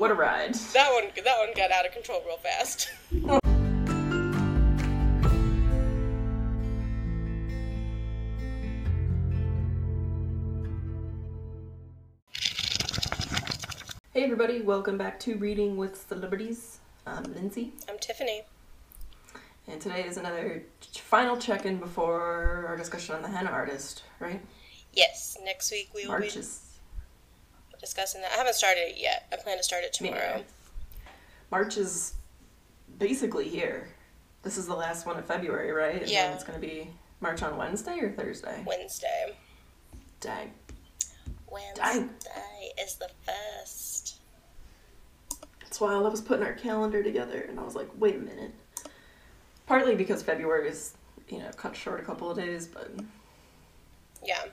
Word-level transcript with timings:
What 0.00 0.10
a 0.10 0.14
ride. 0.14 0.54
That 0.54 0.90
one, 0.94 1.10
that 1.14 1.38
one 1.38 1.50
got 1.54 1.70
out 1.70 1.84
of 1.84 1.92
control 1.92 2.22
real 2.24 2.38
fast. 2.38 2.88
Hey 14.14 14.24
everybody, 14.24 14.62
welcome 14.62 14.96
back 14.96 15.20
to 15.20 15.36
Reading 15.36 15.76
with 15.76 16.06
Celebrities. 16.08 16.78
I'm 17.06 17.24
Lindsay, 17.34 17.74
I'm 17.86 17.98
Tiffany. 17.98 18.42
and 19.68 19.82
today 19.82 20.04
is 20.04 20.16
another 20.16 20.64
final 20.94 21.36
check-in 21.36 21.76
before 21.78 22.64
our 22.68 22.76
discussion 22.78 23.16
on 23.16 23.22
the 23.22 23.28
henna 23.28 23.50
artist, 23.50 24.02
right? 24.18 24.40
Yes, 24.94 25.36
next 25.44 25.70
week 25.70 25.90
we 25.94 26.04
will 26.04 26.12
March 26.12 26.34
be 26.34 26.40
is 26.40 26.69
discussing 27.80 28.20
that. 28.22 28.30
I 28.32 28.36
haven't 28.36 28.54
started 28.54 28.80
it 28.90 28.96
yet. 28.98 29.26
I 29.32 29.36
plan 29.36 29.56
to 29.56 29.62
start 29.62 29.84
it 29.84 29.92
tomorrow. 29.92 30.16
neither. 30.36 30.44
March 31.50 31.76
is 31.76 32.14
basically 32.98 33.48
here. 33.48 33.88
This 34.42 34.56
is 34.56 34.66
the 34.66 34.74
last 34.74 35.06
one 35.06 35.18
of 35.18 35.24
February, 35.26 35.72
right? 35.72 36.00
And 36.02 36.10
Yeah. 36.10 36.26
then 36.28 36.34
it's 36.34 36.44
gonna 36.44 36.58
be 36.58 36.90
March 37.20 37.42
on 37.42 37.56
Wednesday 37.56 37.98
or 38.00 38.10
Thursday. 38.12 38.62
Wednesday. 38.66 39.36
Dang. 40.20 40.54
Wednesday 41.48 42.72
is 42.78 42.96
the 42.96 43.10
first. 43.26 44.16
That's 45.62 45.80
why 45.80 45.92
I 45.94 45.98
was 45.98 46.20
putting 46.20 46.44
our 46.44 46.52
calendar 46.54 47.02
together, 47.02 47.40
and 47.40 47.58
I 47.58 47.62
was 47.62 47.74
like, 47.74 47.88
wait 47.98 48.16
a 48.16 48.18
minute. 48.18 48.52
Partly 49.66 49.94
because 49.94 50.22
February 50.22 50.68
is, 50.68 50.94
you 51.28 51.38
know, 51.38 51.50
cut 51.56 51.76
short 51.76 52.00
a 52.00 52.02
couple 52.02 52.30
of 52.30 52.36
days, 52.36 52.66
but 52.66 52.90
Yeah. 54.22 54.44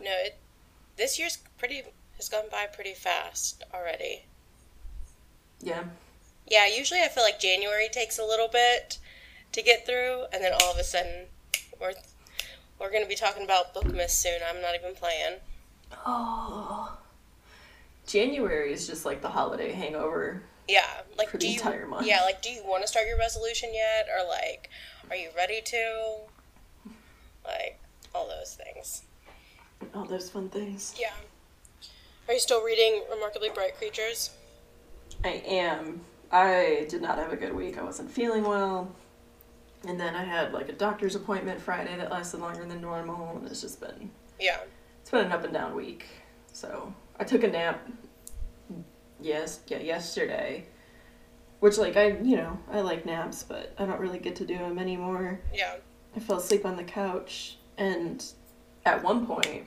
No, 0.00 0.10
it. 0.10 0.36
This 0.96 1.18
year's 1.18 1.38
pretty 1.58 1.82
has 2.16 2.28
gone 2.28 2.44
by 2.50 2.66
pretty 2.66 2.94
fast 2.94 3.62
already. 3.74 4.26
yeah. 5.60 5.84
Yeah, 6.46 6.66
usually 6.66 7.00
I 7.00 7.08
feel 7.08 7.22
like 7.22 7.38
January 7.40 7.88
takes 7.90 8.18
a 8.18 8.24
little 8.24 8.48
bit 8.48 8.98
to 9.52 9.62
get 9.62 9.86
through, 9.86 10.24
and 10.32 10.42
then 10.42 10.52
all 10.52 10.72
of 10.72 10.76
a 10.78 10.84
sudden 10.84 11.26
we're 11.80 11.92
we're 12.78 12.90
gonna 12.92 13.06
be 13.06 13.14
talking 13.14 13.44
about 13.44 13.72
Bookmas 13.74 14.10
soon. 14.10 14.40
I'm 14.46 14.60
not 14.60 14.74
even 14.74 14.94
playing. 14.94 15.36
Oh. 16.04 16.98
January 18.06 18.72
is 18.72 18.86
just 18.88 19.04
like 19.06 19.22
the 19.22 19.28
holiday 19.28 19.72
hangover. 19.72 20.42
Yeah, 20.68 21.02
like 21.16 21.28
For 21.30 21.38
do 21.38 21.46
the 21.46 21.52
you? 21.52 21.58
entire 21.58 21.86
month. 21.86 22.06
Yeah, 22.06 22.22
like 22.22 22.42
do 22.42 22.50
you 22.50 22.62
want 22.66 22.82
to 22.82 22.88
start 22.88 23.06
your 23.06 23.18
resolution 23.18 23.70
yet, 23.72 24.08
or 24.12 24.26
like, 24.28 24.68
are 25.10 25.16
you 25.16 25.30
ready 25.36 25.60
to? 25.64 26.16
Like 27.44 27.80
all 28.14 28.28
those 28.28 28.54
things. 28.62 29.02
All 29.94 30.04
those 30.04 30.30
fun 30.30 30.48
things. 30.48 30.94
Yeah. 30.98 31.12
Are 32.28 32.34
you 32.34 32.40
still 32.40 32.62
reading 32.62 33.02
Remarkably 33.10 33.50
Bright 33.50 33.76
Creatures? 33.76 34.30
I 35.24 35.42
am. 35.46 36.00
I 36.30 36.86
did 36.88 37.02
not 37.02 37.18
have 37.18 37.32
a 37.32 37.36
good 37.36 37.54
week. 37.54 37.78
I 37.78 37.82
wasn't 37.82 38.10
feeling 38.10 38.42
well. 38.44 38.94
And 39.86 39.98
then 39.98 40.14
I 40.14 40.24
had 40.24 40.52
like 40.52 40.68
a 40.68 40.72
doctor's 40.72 41.14
appointment 41.16 41.60
Friday 41.60 41.96
that 41.96 42.10
lasted 42.10 42.40
longer 42.40 42.64
than 42.64 42.80
normal, 42.80 43.36
and 43.36 43.46
it's 43.46 43.60
just 43.60 43.80
been 43.80 44.10
Yeah. 44.40 44.60
it's 45.00 45.10
been 45.10 45.26
an 45.26 45.32
up 45.32 45.44
and 45.44 45.52
down 45.52 45.74
week. 45.74 46.06
So 46.52 46.94
I 47.18 47.24
took 47.24 47.42
a 47.42 47.48
nap. 47.48 47.86
Yes, 49.20 49.60
yeah, 49.66 49.78
yesterday. 49.78 50.66
Which 51.60 51.78
like 51.78 51.96
I, 51.96 52.18
you 52.22 52.36
know, 52.36 52.58
I 52.70 52.80
like 52.80 53.04
naps, 53.06 53.42
but 53.42 53.74
I 53.78 53.84
don't 53.86 54.00
really 54.00 54.18
get 54.18 54.36
to 54.36 54.44
do 54.46 54.58
them 54.58 54.78
anymore. 54.78 55.40
Yeah. 55.52 55.76
I 56.16 56.20
fell 56.20 56.38
asleep 56.38 56.64
on 56.66 56.76
the 56.76 56.84
couch, 56.84 57.56
and 57.78 58.24
at 58.84 59.02
one 59.02 59.26
point, 59.26 59.66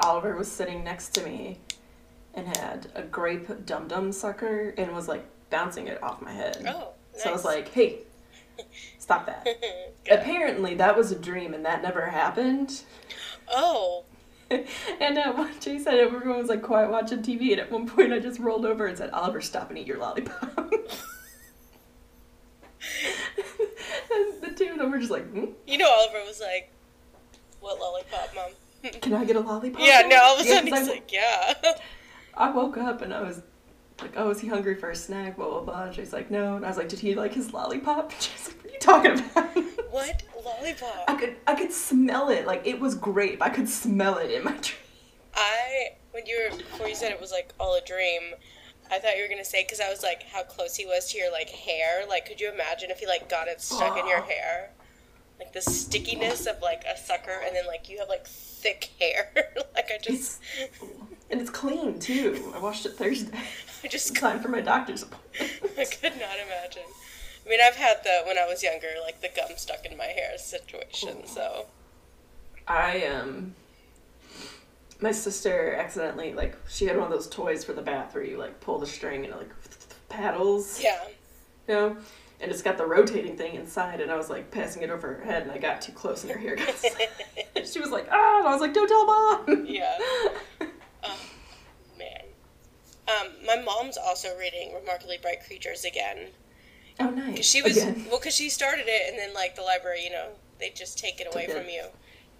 Oliver 0.00 0.36
was 0.36 0.50
sitting 0.50 0.84
next 0.84 1.10
to 1.14 1.24
me 1.24 1.58
and 2.34 2.56
had 2.56 2.88
a 2.94 3.02
grape 3.02 3.64
dum 3.64 3.88
dum 3.88 4.12
sucker 4.12 4.74
and 4.76 4.92
was 4.92 5.08
like 5.08 5.26
bouncing 5.50 5.88
it 5.88 6.02
off 6.02 6.20
my 6.20 6.32
head. 6.32 6.58
Oh, 6.68 6.92
nice. 7.12 7.22
So 7.22 7.30
I 7.30 7.32
was 7.32 7.44
like, 7.44 7.68
hey, 7.68 8.00
stop 8.98 9.26
that. 9.26 9.46
Apparently, 10.10 10.74
that 10.74 10.96
was 10.96 11.12
a 11.12 11.18
dream 11.18 11.54
and 11.54 11.64
that 11.64 11.82
never 11.82 12.06
happened. 12.06 12.82
Oh. 13.50 14.04
and 14.50 15.18
at 15.18 15.36
one, 15.36 15.50
Jay 15.60 15.78
said 15.78 15.94
everyone 15.94 16.38
was 16.38 16.48
like 16.48 16.62
quiet 16.62 16.90
watching 16.90 17.20
TV, 17.20 17.50
and 17.50 17.60
at 17.60 17.72
one 17.72 17.86
point 17.86 18.12
I 18.12 18.20
just 18.20 18.38
rolled 18.38 18.64
over 18.64 18.86
and 18.86 18.96
said, 18.96 19.10
Oliver, 19.10 19.40
stop 19.40 19.70
and 19.70 19.78
eat 19.78 19.88
your 19.88 19.98
lollipop. 19.98 20.56
and 24.12 24.42
the 24.42 24.52
two 24.56 24.70
of 24.72 24.78
them 24.78 24.90
were 24.90 24.98
just 24.98 25.10
like, 25.10 25.28
hmm? 25.30 25.46
You 25.66 25.78
know, 25.78 25.90
Oliver 25.90 26.24
was 26.26 26.40
like, 26.40 26.70
"What 27.60 27.80
lollipop, 27.80 28.34
mom?" 28.34 28.52
Can 29.00 29.14
I 29.14 29.24
get 29.24 29.36
a 29.36 29.40
lollipop? 29.40 29.80
yeah. 29.80 30.02
No, 30.06 30.20
all 30.22 30.38
of 30.40 30.46
a 30.46 30.48
Yeah, 30.48 30.62
he's 30.62 30.72
I, 30.72 30.82
like, 30.84 31.12
"Yeah." 31.12 31.54
I 32.36 32.50
woke 32.50 32.76
up 32.76 33.02
and 33.02 33.12
I 33.14 33.22
was 33.22 33.42
like, 34.00 34.12
oh, 34.16 34.30
is 34.30 34.40
he 34.40 34.48
hungry 34.48 34.74
for 34.74 34.90
a 34.90 34.96
snack? 34.96 35.36
Blah, 35.36 35.48
blah, 35.48 35.60
blah. 35.62 35.82
And 35.84 35.94
she's 35.94 36.12
like, 36.12 36.30
no. 36.30 36.56
And 36.56 36.64
I 36.64 36.68
was 36.68 36.76
like, 36.76 36.88
did 36.88 36.98
he 36.98 37.14
like 37.14 37.32
his 37.32 37.52
lollipop? 37.52 38.12
And 38.12 38.22
she's 38.22 38.48
like, 38.48 38.56
what 38.62 38.70
are 38.70 38.74
you 38.74 38.78
talking 38.80 39.12
about? 39.12 39.90
what 39.90 40.22
lollipop? 40.44 41.04
I 41.08 41.14
could, 41.14 41.36
I 41.46 41.54
could 41.54 41.72
smell 41.72 42.28
it. 42.28 42.46
Like, 42.46 42.66
it 42.66 42.78
was 42.78 42.94
grape. 42.94 43.40
I 43.40 43.48
could 43.48 43.68
smell 43.68 44.18
it 44.18 44.30
in 44.30 44.44
my 44.44 44.52
dream. 44.60 44.78
I 45.34 45.88
when 46.12 46.24
you 46.26 46.48
were 46.50 46.56
before 46.56 46.88
you 46.88 46.94
said 46.94 47.12
it 47.12 47.20
was 47.20 47.30
like 47.30 47.52
all 47.60 47.74
a 47.76 47.80
dream. 47.84 48.20
I 48.90 48.98
thought 48.98 49.16
you 49.16 49.22
were 49.22 49.28
gonna 49.28 49.44
say 49.44 49.64
because 49.64 49.80
I 49.80 49.90
was 49.90 50.02
like 50.02 50.22
how 50.22 50.44
close 50.44 50.76
he 50.76 50.86
was 50.86 51.10
to 51.12 51.18
your 51.18 51.30
like 51.32 51.50
hair. 51.50 52.04
Like, 52.08 52.24
could 52.26 52.40
you 52.40 52.50
imagine 52.50 52.90
if 52.90 53.00
he 53.00 53.06
like 53.06 53.28
got 53.28 53.46
it 53.48 53.60
stuck 53.60 53.98
in 53.98 54.06
your 54.08 54.22
hair? 54.32 54.70
Like 55.38 55.52
the 55.52 55.60
stickiness 55.60 56.46
of 56.46 56.62
like 56.62 56.84
a 56.84 56.96
sucker, 56.96 57.40
and 57.44 57.54
then 57.54 57.66
like 57.66 57.88
you 57.88 57.98
have 57.98 58.08
like 58.08 58.26
thick 58.26 58.90
hair. 58.98 59.30
like 59.74 59.90
I 59.92 59.98
just, 60.02 60.40
And 61.30 61.40
it's 61.40 61.50
clean, 61.50 61.98
too. 61.98 62.52
I 62.54 62.58
washed 62.58 62.86
it 62.86 62.92
Thursday. 62.94 63.36
I 63.84 63.88
just, 63.88 64.16
Time 64.16 64.40
for 64.40 64.48
my 64.48 64.60
doctor's 64.60 65.02
appointment. 65.04 65.72
I 65.78 65.84
could 65.84 66.18
not 66.18 66.36
imagine. 66.44 66.82
I 67.44 67.48
mean, 67.48 67.60
I've 67.64 67.76
had 67.76 67.98
the 68.02 68.22
when 68.26 68.38
I 68.38 68.46
was 68.46 68.62
younger, 68.62 68.88
like 69.04 69.20
the 69.20 69.28
gum 69.34 69.50
stuck 69.56 69.84
in 69.84 69.96
my 69.96 70.06
hair 70.06 70.36
situation. 70.38 71.26
So 71.26 71.66
I 72.66 73.04
um 73.06 73.54
my 75.00 75.12
sister 75.12 75.74
accidentally 75.74 76.32
like 76.32 76.56
she 76.68 76.86
had 76.86 76.96
one 76.96 77.06
of 77.06 77.12
those 77.12 77.28
toys 77.28 77.62
for 77.62 77.72
the 77.74 77.82
bath 77.82 78.14
where 78.14 78.24
you 78.24 78.38
like 78.38 78.58
pull 78.60 78.78
the 78.78 78.86
string 78.86 79.24
and 79.24 79.34
it 79.34 79.36
like 79.36 79.50
paddles. 80.08 80.80
yeah, 80.82 80.98
You 81.68 81.74
know? 81.74 81.96
And 82.40 82.50
it's 82.50 82.60
got 82.62 82.76
the 82.76 82.86
rotating 82.86 83.36
thing 83.36 83.54
inside 83.54 84.00
and 84.00 84.10
I 84.10 84.16
was 84.16 84.28
like 84.28 84.50
passing 84.50 84.82
it 84.82 84.90
over 84.90 85.14
her 85.14 85.24
head 85.24 85.42
and 85.42 85.50
I 85.52 85.58
got 85.58 85.80
too 85.80 85.92
close 85.92 86.22
and 86.22 86.30
her 86.32 86.38
hair 86.38 86.54
got 86.56 86.74
she 87.66 87.80
was 87.80 87.90
like, 87.90 88.06
ah 88.10 88.38
and 88.40 88.48
I 88.48 88.52
was 88.52 88.60
like, 88.60 88.74
Don't 88.74 88.88
tell 88.88 89.06
mom 89.06 89.64
yeah. 89.66 89.96
Oh 90.00 90.68
man. 91.98 92.22
Um, 93.08 93.32
my 93.46 93.56
mom's 93.62 93.96
also 93.96 94.36
reading 94.38 94.74
Remarkably 94.74 95.16
Bright 95.22 95.44
Creatures 95.46 95.84
again. 95.84 96.28
Oh 97.00 97.10
nice. 97.10 97.36
'Cause 97.36 97.46
she 97.46 97.62
was 97.62 97.76
Again. 97.76 98.06
well, 98.10 98.18
because 98.18 98.34
she 98.34 98.48
started 98.50 98.84
it, 98.86 99.08
and 99.10 99.18
then 99.18 99.32
like 99.34 99.54
the 99.54 99.62
library, 99.62 100.02
you 100.04 100.10
know, 100.10 100.28
they 100.58 100.70
just 100.70 100.98
take 100.98 101.20
it 101.20 101.28
away 101.32 101.44
it. 101.44 101.50
from 101.52 101.68
you. 101.68 101.84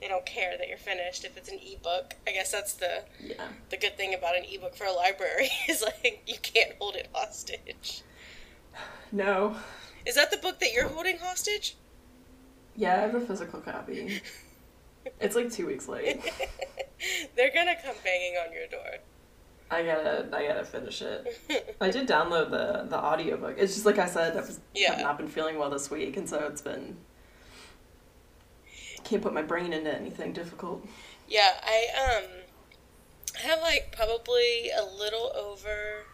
They 0.00 0.08
don't 0.08 0.26
care 0.26 0.56
that 0.58 0.68
you're 0.68 0.76
finished 0.78 1.24
if 1.24 1.36
it's 1.38 1.48
an 1.50 1.58
ebook. 1.62 2.14
I 2.26 2.32
guess 2.32 2.52
that's 2.52 2.74
the 2.74 3.04
Yeah. 3.20 3.48
the 3.70 3.76
good 3.78 3.96
thing 3.96 4.12
about 4.14 4.36
an 4.36 4.44
ebook 4.44 4.74
for 4.76 4.84
a 4.86 4.92
library 4.92 5.48
is 5.68 5.82
like 5.82 6.22
you 6.26 6.36
can't 6.42 6.72
hold 6.78 6.96
it 6.96 7.08
hostage. 7.14 8.02
No. 9.12 9.56
Is 10.06 10.14
that 10.14 10.30
the 10.30 10.36
book 10.36 10.60
that 10.60 10.72
you're 10.72 10.88
holding 10.88 11.18
hostage? 11.18 11.76
Yeah, 12.76 12.94
I 12.94 12.98
have 13.00 13.14
a 13.14 13.20
physical 13.20 13.60
copy. 13.60 14.22
It's 15.20 15.36
like 15.36 15.52
two 15.52 15.68
weeks 15.68 15.86
late. 15.86 16.20
They're 17.36 17.52
gonna 17.54 17.76
come 17.80 17.94
banging 18.02 18.34
on 18.44 18.52
your 18.52 18.66
door. 18.66 18.96
I 19.70 19.84
gotta 19.84 20.28
I 20.32 20.48
gotta 20.48 20.64
finish 20.64 21.00
it. 21.00 21.76
I 21.80 21.90
did 21.90 22.08
download 22.08 22.50
the 22.50 22.86
the 22.90 22.98
audiobook. 22.98 23.54
It's 23.56 23.74
just 23.74 23.86
like 23.86 23.98
I 23.98 24.06
said, 24.06 24.36
I've 24.36 24.58
Yeah. 24.74 25.00
not 25.00 25.16
been 25.16 25.28
feeling 25.28 25.58
well 25.60 25.70
this 25.70 25.92
week, 25.92 26.16
and 26.16 26.28
so 26.28 26.38
it's 26.50 26.60
been 26.60 26.96
can't 29.04 29.22
put 29.22 29.32
my 29.32 29.42
brain 29.42 29.72
into 29.72 29.94
anything 29.94 30.32
difficult. 30.32 30.84
Yeah, 31.28 31.52
I 31.62 32.18
um 32.24 33.40
have 33.44 33.60
like 33.62 33.94
probably 33.96 34.70
a 34.76 34.84
little 34.84 35.32
over 35.36 36.04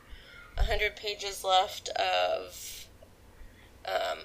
a 0.59 0.65
hundred 0.65 0.97
pages 0.97 1.43
left 1.45 1.89
of 1.91 2.82
um 3.87 4.19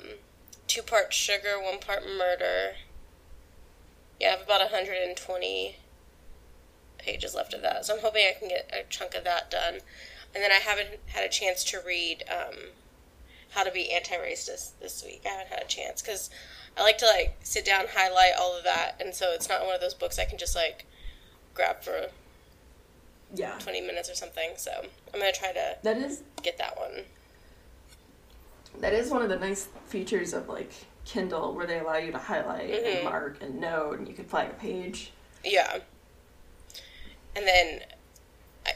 two 0.67 0.81
part 0.81 1.13
sugar, 1.13 1.61
one 1.61 1.79
part 1.79 2.03
murder. 2.05 2.73
Yeah, 4.19 4.27
I 4.27 4.31
have 4.31 4.41
about 4.41 4.69
hundred 4.69 4.97
and 5.03 5.15
twenty 5.15 5.77
pages 6.97 7.35
left 7.35 7.53
of 7.53 7.61
that. 7.61 7.85
So 7.85 7.95
I'm 7.95 8.01
hoping 8.01 8.25
I 8.25 8.37
can 8.37 8.49
get 8.49 8.69
a 8.73 8.87
chunk 8.89 9.13
of 9.15 9.23
that 9.23 9.49
done. 9.49 9.75
And 10.35 10.43
then 10.43 10.51
I 10.51 10.55
haven't 10.55 10.99
had 11.07 11.23
a 11.23 11.29
chance 11.29 11.63
to 11.65 11.79
read 11.85 12.23
um, 12.29 12.55
How 13.51 13.63
to 13.63 13.71
Be 13.71 13.91
Anti-Racist 13.91 14.71
this 14.81 15.03
week. 15.05 15.21
I 15.25 15.29
haven't 15.29 15.47
had 15.53 15.63
a 15.63 15.67
chance 15.67 16.01
because 16.01 16.29
I 16.77 16.83
like 16.83 16.97
to 16.99 17.05
like 17.05 17.37
sit 17.43 17.65
down, 17.65 17.85
highlight 17.93 18.33
all 18.37 18.55
of 18.57 18.63
that, 18.65 18.97
and 18.99 19.15
so 19.15 19.31
it's 19.33 19.47
not 19.47 19.65
one 19.65 19.73
of 19.73 19.81
those 19.81 19.93
books 19.93 20.19
I 20.19 20.25
can 20.25 20.37
just 20.37 20.55
like 20.55 20.85
grab 21.53 21.81
for 21.81 22.07
Yeah, 23.33 23.57
20 23.59 23.81
minutes 23.81 24.09
or 24.09 24.15
something. 24.15 24.51
So 24.57 24.71
I'm 25.13 25.19
gonna 25.19 25.31
try 25.31 25.53
to 25.53 25.77
that 25.81 25.97
is 25.97 26.23
get 26.43 26.57
that 26.57 26.77
one. 26.77 27.05
That 28.79 28.93
is 28.93 29.09
one 29.09 29.21
of 29.21 29.29
the 29.29 29.37
nice 29.37 29.67
features 29.87 30.33
of 30.33 30.47
like 30.49 30.71
Kindle, 31.05 31.53
where 31.53 31.65
they 31.65 31.79
allow 31.79 31.97
you 31.97 32.11
to 32.11 32.17
highlight 32.17 32.69
Mhm. 32.69 32.95
and 32.95 33.03
mark 33.03 33.37
and 33.41 33.59
note, 33.59 33.99
and 33.99 34.07
you 34.07 34.13
can 34.13 34.25
flag 34.25 34.49
a 34.49 34.53
page. 34.53 35.11
Yeah. 35.43 35.79
And 37.35 37.47
then 37.47 37.83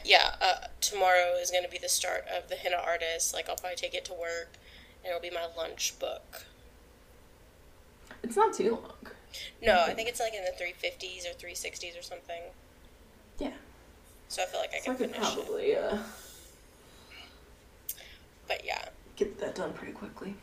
yeah, 0.05 0.35
uh, 0.39 0.67
tomorrow 0.79 1.33
is 1.35 1.51
going 1.51 1.65
to 1.65 1.69
be 1.69 1.77
the 1.77 1.89
start 1.89 2.25
of 2.29 2.47
the 2.47 2.55
henna 2.55 2.77
artist. 2.77 3.33
Like, 3.33 3.49
I'll 3.49 3.57
probably 3.57 3.75
take 3.75 3.93
it 3.93 4.05
to 4.05 4.13
work, 4.13 4.53
and 5.03 5.09
it'll 5.09 5.19
be 5.21 5.29
my 5.29 5.47
lunch 5.57 5.99
book. 5.99 6.45
It's 8.23 8.37
not 8.37 8.53
too 8.53 8.71
long. 8.71 9.11
No, 9.61 9.81
I 9.83 9.93
think 9.93 10.07
it's 10.07 10.19
like 10.21 10.33
in 10.33 10.45
the 10.45 10.51
350s 10.51 11.25
or 11.25 11.33
360s 11.33 11.97
or 11.99 12.01
something. 12.01 12.41
Yeah. 13.37 13.51
So 14.29 14.43
I 14.43 14.45
feel 14.45 14.61
like 14.61 14.73
I 14.73 14.79
So 14.79 14.83
can 14.83 14.93
I 14.93 14.95
could 14.95 15.11
finish 15.11 15.27
it. 15.27 15.33
probably 15.35 15.75
uh, 15.75 15.97
But 18.47 18.63
yeah. 18.65 18.85
Get 19.21 19.39
that 19.39 19.53
done 19.55 19.71
pretty 19.73 19.93
quickly. 19.93 20.35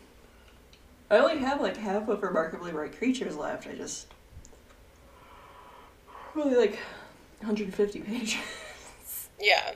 I 1.10 1.16
only 1.18 1.38
have 1.38 1.60
like 1.60 1.76
half 1.76 2.08
of 2.08 2.22
Remarkably 2.22 2.70
Bright 2.70 2.96
Creatures 2.96 3.36
left. 3.36 3.66
I 3.66 3.72
just 3.74 4.06
really 6.34 6.54
like 6.54 6.78
150 7.40 8.00
pages. 8.00 8.36
Yeah, 9.40 9.74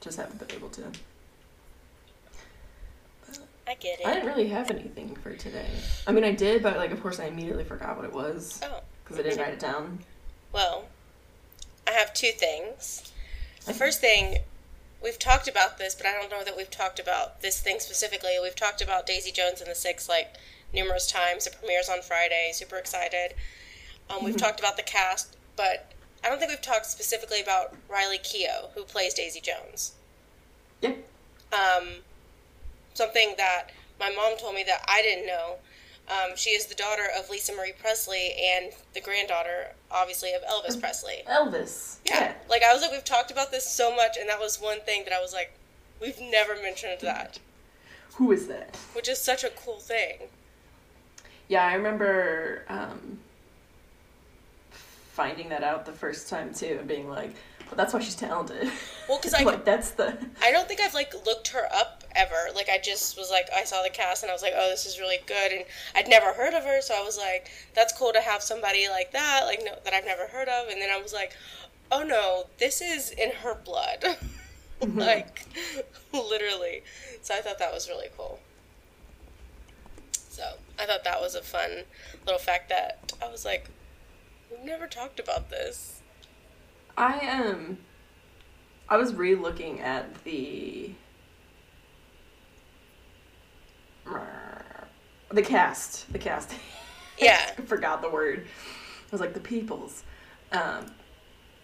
just 0.00 0.18
haven't 0.18 0.38
been 0.38 0.56
able 0.56 0.68
to. 0.70 0.82
I 3.68 3.74
get 3.74 4.00
it. 4.00 4.06
I 4.06 4.12
didn't 4.14 4.26
really 4.28 4.48
have 4.48 4.70
anything 4.70 5.16
for 5.16 5.34
today. 5.34 5.66
I 6.06 6.12
mean, 6.12 6.22
I 6.24 6.32
did, 6.32 6.62
but 6.62 6.76
like, 6.76 6.92
of 6.92 7.02
course, 7.02 7.18
I 7.18 7.24
immediately 7.24 7.64
forgot 7.64 7.96
what 7.96 8.04
it 8.04 8.12
was 8.12 8.60
Oh, 8.62 8.80
because 9.02 9.18
I 9.18 9.22
didn't 9.22 9.38
write 9.38 9.54
it 9.54 9.58
down. 9.58 9.98
well, 10.52 10.84
I 11.88 11.92
have 11.92 12.14
two 12.14 12.30
things. 12.36 13.12
The 13.66 13.74
first 13.74 14.00
thing, 14.00 14.38
we've 15.02 15.18
talked 15.18 15.48
about 15.48 15.78
this, 15.78 15.94
but 15.94 16.06
I 16.06 16.12
don't 16.12 16.30
know 16.30 16.44
that 16.44 16.56
we've 16.56 16.70
talked 16.70 16.98
about 16.98 17.42
this 17.42 17.60
thing 17.60 17.80
specifically. 17.80 18.32
We've 18.40 18.56
talked 18.56 18.80
about 18.80 19.06
Daisy 19.06 19.30
Jones 19.30 19.60
and 19.60 19.70
the 19.70 19.74
Six 19.74 20.08
like 20.08 20.34
numerous 20.72 21.10
times. 21.10 21.46
It 21.46 21.56
premieres 21.58 21.88
on 21.88 22.02
Friday. 22.02 22.50
Super 22.52 22.76
excited. 22.76 23.34
Um, 24.08 24.24
we've 24.24 24.36
talked 24.36 24.60
about 24.60 24.76
the 24.76 24.82
cast, 24.82 25.36
but 25.56 25.92
I 26.24 26.28
don't 26.28 26.38
think 26.38 26.50
we've 26.50 26.62
talked 26.62 26.86
specifically 26.86 27.40
about 27.40 27.74
Riley 27.88 28.18
Keough, 28.18 28.70
who 28.74 28.84
plays 28.84 29.14
Daisy 29.14 29.40
Jones. 29.40 29.92
Yep. 30.82 30.98
um, 31.52 31.84
something 32.94 33.34
that 33.38 33.68
my 33.98 34.10
mom 34.10 34.36
told 34.38 34.54
me 34.54 34.62
that 34.64 34.84
I 34.88 35.02
didn't 35.02 35.26
know. 35.26 35.56
Um, 36.08 36.36
she 36.36 36.50
is 36.50 36.66
the 36.66 36.74
daughter 36.76 37.02
of 37.18 37.28
Lisa 37.30 37.52
Marie 37.54 37.72
Presley 37.78 38.32
and 38.40 38.72
the 38.94 39.00
granddaughter, 39.00 39.72
obviously, 39.90 40.32
of 40.34 40.42
Elvis 40.42 40.78
Presley. 40.80 41.22
Elvis. 41.28 41.96
Yeah. 42.04 42.32
Like, 42.48 42.62
I 42.62 42.72
was 42.72 42.82
like, 42.82 42.92
we've 42.92 43.04
talked 43.04 43.30
about 43.32 43.50
this 43.50 43.68
so 43.68 43.94
much, 43.94 44.16
and 44.16 44.28
that 44.28 44.38
was 44.38 44.60
one 44.60 44.80
thing 44.82 45.02
that 45.04 45.12
I 45.12 45.20
was 45.20 45.32
like, 45.32 45.52
we've 46.00 46.20
never 46.20 46.54
mentioned 46.62 46.98
that, 47.02 47.40
Who 48.14 48.30
is 48.30 48.46
that? 48.46 48.76
which 48.94 49.08
is 49.08 49.18
such 49.20 49.42
a 49.42 49.50
cool 49.50 49.78
thing. 49.80 50.18
Yeah, 51.48 51.66
I 51.66 51.74
remember 51.74 52.62
um, 52.68 53.18
finding 55.12 55.48
that 55.48 55.62
out 55.62 55.86
the 55.86 55.92
first 55.92 56.28
time 56.28 56.52
too, 56.52 56.76
and 56.80 56.88
being 56.88 57.08
like, 57.08 57.34
"Well, 57.66 57.76
that's 57.76 57.92
why 57.94 58.00
she's 58.00 58.16
talented." 58.16 58.70
Well, 59.08 59.18
'cause 59.18 59.32
I- 59.38 59.42
like 59.44 59.64
that's 59.64 59.90
the 59.92 60.16
I 60.42 60.50
don't 60.52 60.66
think 60.68 60.80
I've 60.80 60.94
like 60.94 61.14
looked 61.24 61.48
her 61.48 61.68
up 61.72 62.02
ever. 62.16 62.48
Like 62.54 62.68
I 62.68 62.78
just 62.78 63.16
was 63.16 63.30
like 63.30 63.48
I 63.54 63.64
saw 63.64 63.82
the 63.82 63.90
cast 63.90 64.22
and 64.22 64.30
I 64.30 64.34
was 64.34 64.42
like, 64.42 64.54
oh, 64.56 64.70
this 64.70 64.86
is 64.86 64.98
really 64.98 65.18
good, 65.26 65.52
and 65.52 65.64
I'd 65.94 66.08
never 66.08 66.32
heard 66.32 66.54
of 66.54 66.64
her, 66.64 66.80
so 66.80 66.94
I 66.94 67.02
was 67.02 67.18
like, 67.18 67.50
that's 67.74 67.92
cool 67.92 68.12
to 68.12 68.20
have 68.20 68.42
somebody 68.42 68.88
like 68.88 69.12
that, 69.12 69.42
like 69.46 69.60
no, 69.64 69.72
that 69.84 69.94
I've 69.94 70.04
never 70.04 70.26
heard 70.26 70.48
of. 70.48 70.68
And 70.68 70.80
then 70.80 70.90
I 70.90 71.00
was 71.00 71.12
like, 71.12 71.32
oh 71.92 72.02
no, 72.02 72.46
this 72.58 72.80
is 72.80 73.10
in 73.10 73.30
her 73.42 73.54
blood, 73.54 74.00
mm-hmm. 74.80 74.98
like 74.98 75.46
literally. 76.12 76.82
So 77.22 77.34
I 77.34 77.40
thought 77.40 77.58
that 77.58 77.72
was 77.72 77.88
really 77.88 78.08
cool. 78.16 78.40
So 80.12 80.42
I 80.78 80.84
thought 80.86 81.04
that 81.04 81.20
was 81.20 81.34
a 81.34 81.42
fun 81.42 81.84
little 82.26 82.38
fact 82.38 82.68
that 82.68 83.12
I 83.22 83.30
was 83.30 83.44
like, 83.44 83.70
we've 84.50 84.64
never 84.64 84.86
talked 84.86 85.18
about 85.18 85.50
this. 85.50 86.02
I 86.96 87.18
am. 87.20 87.78
I 88.88 88.96
was 88.96 89.14
re-looking 89.14 89.80
at 89.80 90.22
the 90.24 90.92
the 95.30 95.42
cast. 95.42 96.10
The 96.12 96.18
cast. 96.18 96.52
Yeah. 97.18 97.50
I 97.56 97.62
forgot 97.62 98.02
the 98.02 98.10
word. 98.10 98.46
I 98.46 99.08
was 99.10 99.22
like 99.22 99.32
the 99.32 99.40
peoples, 99.40 100.02
um, 100.52 100.84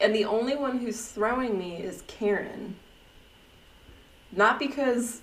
and 0.01 0.15
the 0.15 0.25
only 0.25 0.57
one 0.57 0.79
who's 0.79 1.05
throwing 1.09 1.59
me 1.59 1.77
is 1.77 2.03
Karen. 2.07 2.75
Not 4.35 4.59
because 4.59 5.21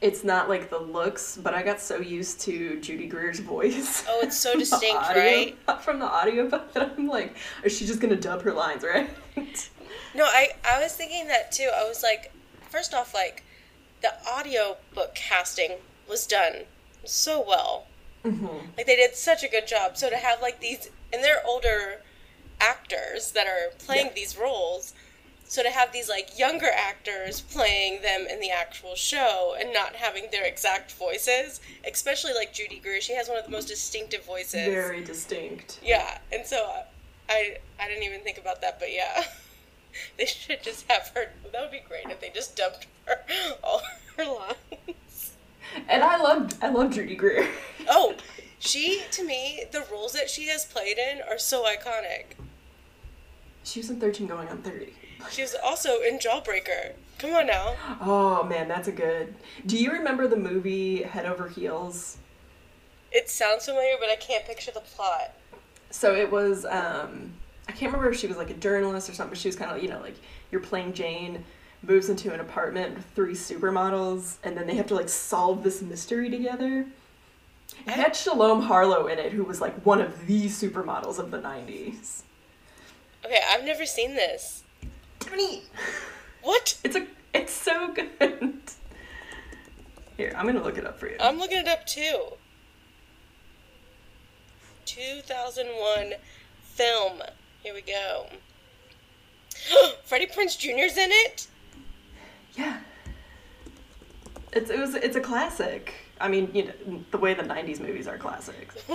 it's 0.00 0.24
not 0.24 0.48
like 0.48 0.68
the 0.68 0.80
looks, 0.80 1.36
but 1.36 1.54
I 1.54 1.62
got 1.62 1.78
so 1.80 1.98
used 1.98 2.40
to 2.40 2.80
Judy 2.80 3.06
Greer's 3.06 3.38
voice. 3.38 4.04
Oh, 4.08 4.18
it's 4.24 4.36
so 4.36 4.52
distinct, 4.58 4.96
audio- 5.00 5.22
right? 5.22 5.82
From 5.82 6.00
the 6.00 6.06
audio 6.06 6.48
book, 6.50 6.72
that 6.72 6.94
I'm 6.98 7.06
like, 7.06 7.36
is 7.62 7.76
she 7.78 7.86
just 7.86 8.00
gonna 8.00 8.16
dub 8.16 8.42
her 8.42 8.52
lines, 8.52 8.82
right? 8.82 9.08
No, 10.16 10.24
I 10.24 10.48
I 10.68 10.82
was 10.82 10.92
thinking 10.96 11.28
that 11.28 11.52
too. 11.52 11.70
I 11.72 11.84
was 11.88 12.02
like, 12.02 12.32
first 12.68 12.94
off, 12.94 13.14
like 13.14 13.44
the 14.02 14.12
audio 14.28 14.76
book 14.92 15.14
casting 15.14 15.76
was 16.08 16.26
done 16.26 16.64
so 17.04 17.42
well. 17.46 17.86
hmm 18.24 18.46
Like 18.76 18.86
they 18.86 18.96
did 18.96 19.14
such 19.14 19.42
a 19.44 19.48
good 19.48 19.66
job. 19.66 19.96
So 19.96 20.10
to 20.10 20.16
have 20.16 20.40
like 20.42 20.60
these, 20.60 20.88
and 21.12 21.22
they're 21.22 21.42
older 21.46 22.00
actors 22.60 23.32
that 23.32 23.46
are 23.46 23.70
playing 23.78 24.08
Yeah. 24.08 24.12
these 24.14 24.36
roles. 24.36 24.94
So 25.46 25.62
to 25.62 25.70
have 25.70 25.92
these 25.92 26.08
like 26.08 26.38
younger 26.38 26.70
actors 26.74 27.40
playing 27.42 28.02
them 28.02 28.26
in 28.28 28.40
the 28.40 28.50
actual 28.50 28.94
show 28.96 29.54
and 29.58 29.72
not 29.72 29.96
having 29.96 30.28
their 30.32 30.44
exact 30.44 30.92
voices, 30.92 31.60
especially 31.88 32.32
like 32.32 32.54
Judy 32.54 32.80
Greer, 32.80 33.00
she 33.00 33.14
has 33.14 33.28
one 33.28 33.36
of 33.38 33.44
the 33.44 33.50
most 33.50 33.68
distinctive 33.68 34.24
voices. 34.24 34.66
Very 34.74 35.04
distinct. 35.04 35.80
Yeah, 35.82 36.18
and 36.32 36.46
so 36.46 36.64
uh, 36.64 36.82
I 37.28 37.58
I 37.78 37.88
didn't 37.88 38.04
even 38.04 38.22
think 38.22 38.38
about 38.38 38.62
that, 38.62 38.80
but 38.80 38.90
yeah, 38.92 39.24
they 40.18 40.26
should 40.26 40.62
just 40.62 40.90
have 40.90 41.12
her. 41.14 41.26
That 41.52 41.60
would 41.62 41.70
be 41.70 41.82
great 41.86 42.10
if 42.10 42.20
they 42.20 42.30
just 42.30 42.56
dubbed 42.56 42.86
her 43.06 43.18
all 43.62 43.82
her 44.16 44.24
lines. 44.24 45.03
And 45.88 46.02
I 46.02 46.16
love 46.16 46.52
I 46.62 46.68
love 46.70 46.92
Judy 46.92 47.16
Greer. 47.16 47.48
Oh, 47.86 48.14
she 48.58 49.02
to 49.10 49.22
me 49.24 49.64
the 49.70 49.84
roles 49.92 50.12
that 50.14 50.30
she 50.30 50.48
has 50.48 50.64
played 50.64 50.96
in 50.96 51.20
are 51.30 51.38
so 51.38 51.64
iconic. 51.64 52.36
She 53.62 53.80
was 53.80 53.90
in 53.90 54.00
13 54.00 54.26
going 54.26 54.48
on 54.48 54.62
30. 54.62 54.92
She 55.30 55.42
was 55.42 55.54
also 55.62 56.00
in 56.00 56.18
Jawbreaker. 56.18 56.92
Come 57.18 57.34
on 57.34 57.46
now. 57.46 57.74
Oh 58.00 58.42
man, 58.42 58.68
that's 58.68 58.88
a 58.88 58.92
good. 58.92 59.34
Do 59.66 59.76
you 59.76 59.92
remember 59.92 60.26
the 60.26 60.36
movie 60.36 61.02
Head 61.02 61.26
Over 61.26 61.48
Heels? 61.48 62.16
It 63.12 63.28
sounds 63.28 63.66
familiar, 63.66 63.94
but 64.00 64.08
I 64.08 64.16
can't 64.16 64.46
picture 64.46 64.70
the 64.72 64.80
plot. 64.80 65.34
So 65.90 66.14
it 66.14 66.30
was 66.30 66.64
um 66.64 67.32
I 67.68 67.72
can't 67.72 67.92
remember 67.92 68.10
if 68.10 68.18
she 68.18 68.26
was 68.26 68.36
like 68.36 68.50
a 68.50 68.54
journalist 68.54 69.08
or 69.08 69.14
something, 69.14 69.30
but 69.30 69.38
she 69.38 69.48
was 69.48 69.56
kind 69.56 69.70
of, 69.70 69.82
you 69.82 69.88
know, 69.88 70.00
like 70.00 70.16
you're 70.50 70.60
playing 70.60 70.92
Jane 70.92 71.44
moves 71.86 72.08
into 72.08 72.32
an 72.32 72.40
apartment 72.40 72.94
with 72.94 73.04
three 73.14 73.34
supermodels 73.34 74.38
and 74.42 74.56
then 74.56 74.66
they 74.66 74.74
have 74.74 74.86
to 74.88 74.94
like 74.94 75.08
solve 75.08 75.62
this 75.62 75.82
mystery 75.82 76.30
together. 76.30 76.86
It 77.86 77.92
had 77.92 78.14
Shalom 78.14 78.62
Harlow 78.62 79.06
in 79.06 79.18
it, 79.18 79.32
who 79.32 79.44
was 79.44 79.60
like 79.60 79.74
one 79.84 80.00
of 80.00 80.26
the 80.26 80.46
supermodels 80.46 81.18
of 81.18 81.30
the 81.30 81.38
90s. 81.38 82.22
Okay, 83.24 83.40
I've 83.50 83.64
never 83.64 83.86
seen 83.86 84.14
this. 84.14 84.62
Neat. 85.34 85.64
What? 86.42 86.78
It's 86.84 86.96
a 86.96 87.06
it's 87.32 87.52
so 87.52 87.92
good. 87.92 88.60
Here, 90.16 90.32
I'm 90.36 90.46
gonna 90.46 90.62
look 90.62 90.78
it 90.78 90.86
up 90.86 90.98
for 90.98 91.08
you. 91.08 91.16
I'm 91.18 91.38
looking 91.38 91.58
it 91.58 91.66
up 91.68 91.86
too. 91.86 92.34
2001 94.84 96.12
film. 96.62 97.22
Here 97.62 97.74
we 97.74 97.80
go. 97.80 98.26
Freddie 100.04 100.26
Prinze 100.26 100.58
Jr.'s 100.58 100.96
in 100.96 101.10
it? 101.10 101.48
Yeah. 102.56 102.80
It's 104.52 104.70
it 104.70 104.78
was 104.78 104.94
it's 104.94 105.16
a 105.16 105.20
classic. 105.20 105.94
I 106.20 106.28
mean, 106.28 106.50
you 106.54 106.66
know, 106.66 107.04
the 107.10 107.18
way 107.18 107.34
the 107.34 107.42
'90s 107.42 107.80
movies 107.80 108.06
are 108.06 108.18
classics. 108.18 108.76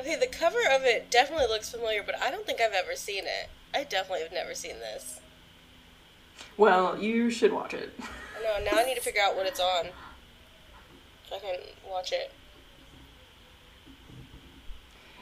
Okay, 0.00 0.16
the 0.16 0.26
cover 0.26 0.60
of 0.72 0.84
it 0.84 1.10
definitely 1.10 1.46
looks 1.48 1.70
familiar, 1.70 2.02
but 2.02 2.18
I 2.22 2.30
don't 2.30 2.46
think 2.46 2.58
I've 2.58 2.72
ever 2.72 2.96
seen 2.96 3.24
it. 3.24 3.50
I 3.74 3.84
definitely 3.84 4.22
have 4.22 4.32
never 4.32 4.54
seen 4.54 4.78
this. 4.78 5.20
Well, 6.56 6.98
you 6.98 7.28
should 7.28 7.52
watch 7.52 7.74
it. 7.74 7.92
I 8.00 8.42
know, 8.42 8.64
now 8.64 8.78
I 8.78 8.84
need 8.86 8.94
to 8.94 9.02
figure 9.02 9.20
out 9.20 9.36
what 9.36 9.46
it's 9.46 9.60
on. 9.60 9.88
I 11.30 11.38
can 11.38 11.56
watch 11.86 12.12
it. 12.12 12.32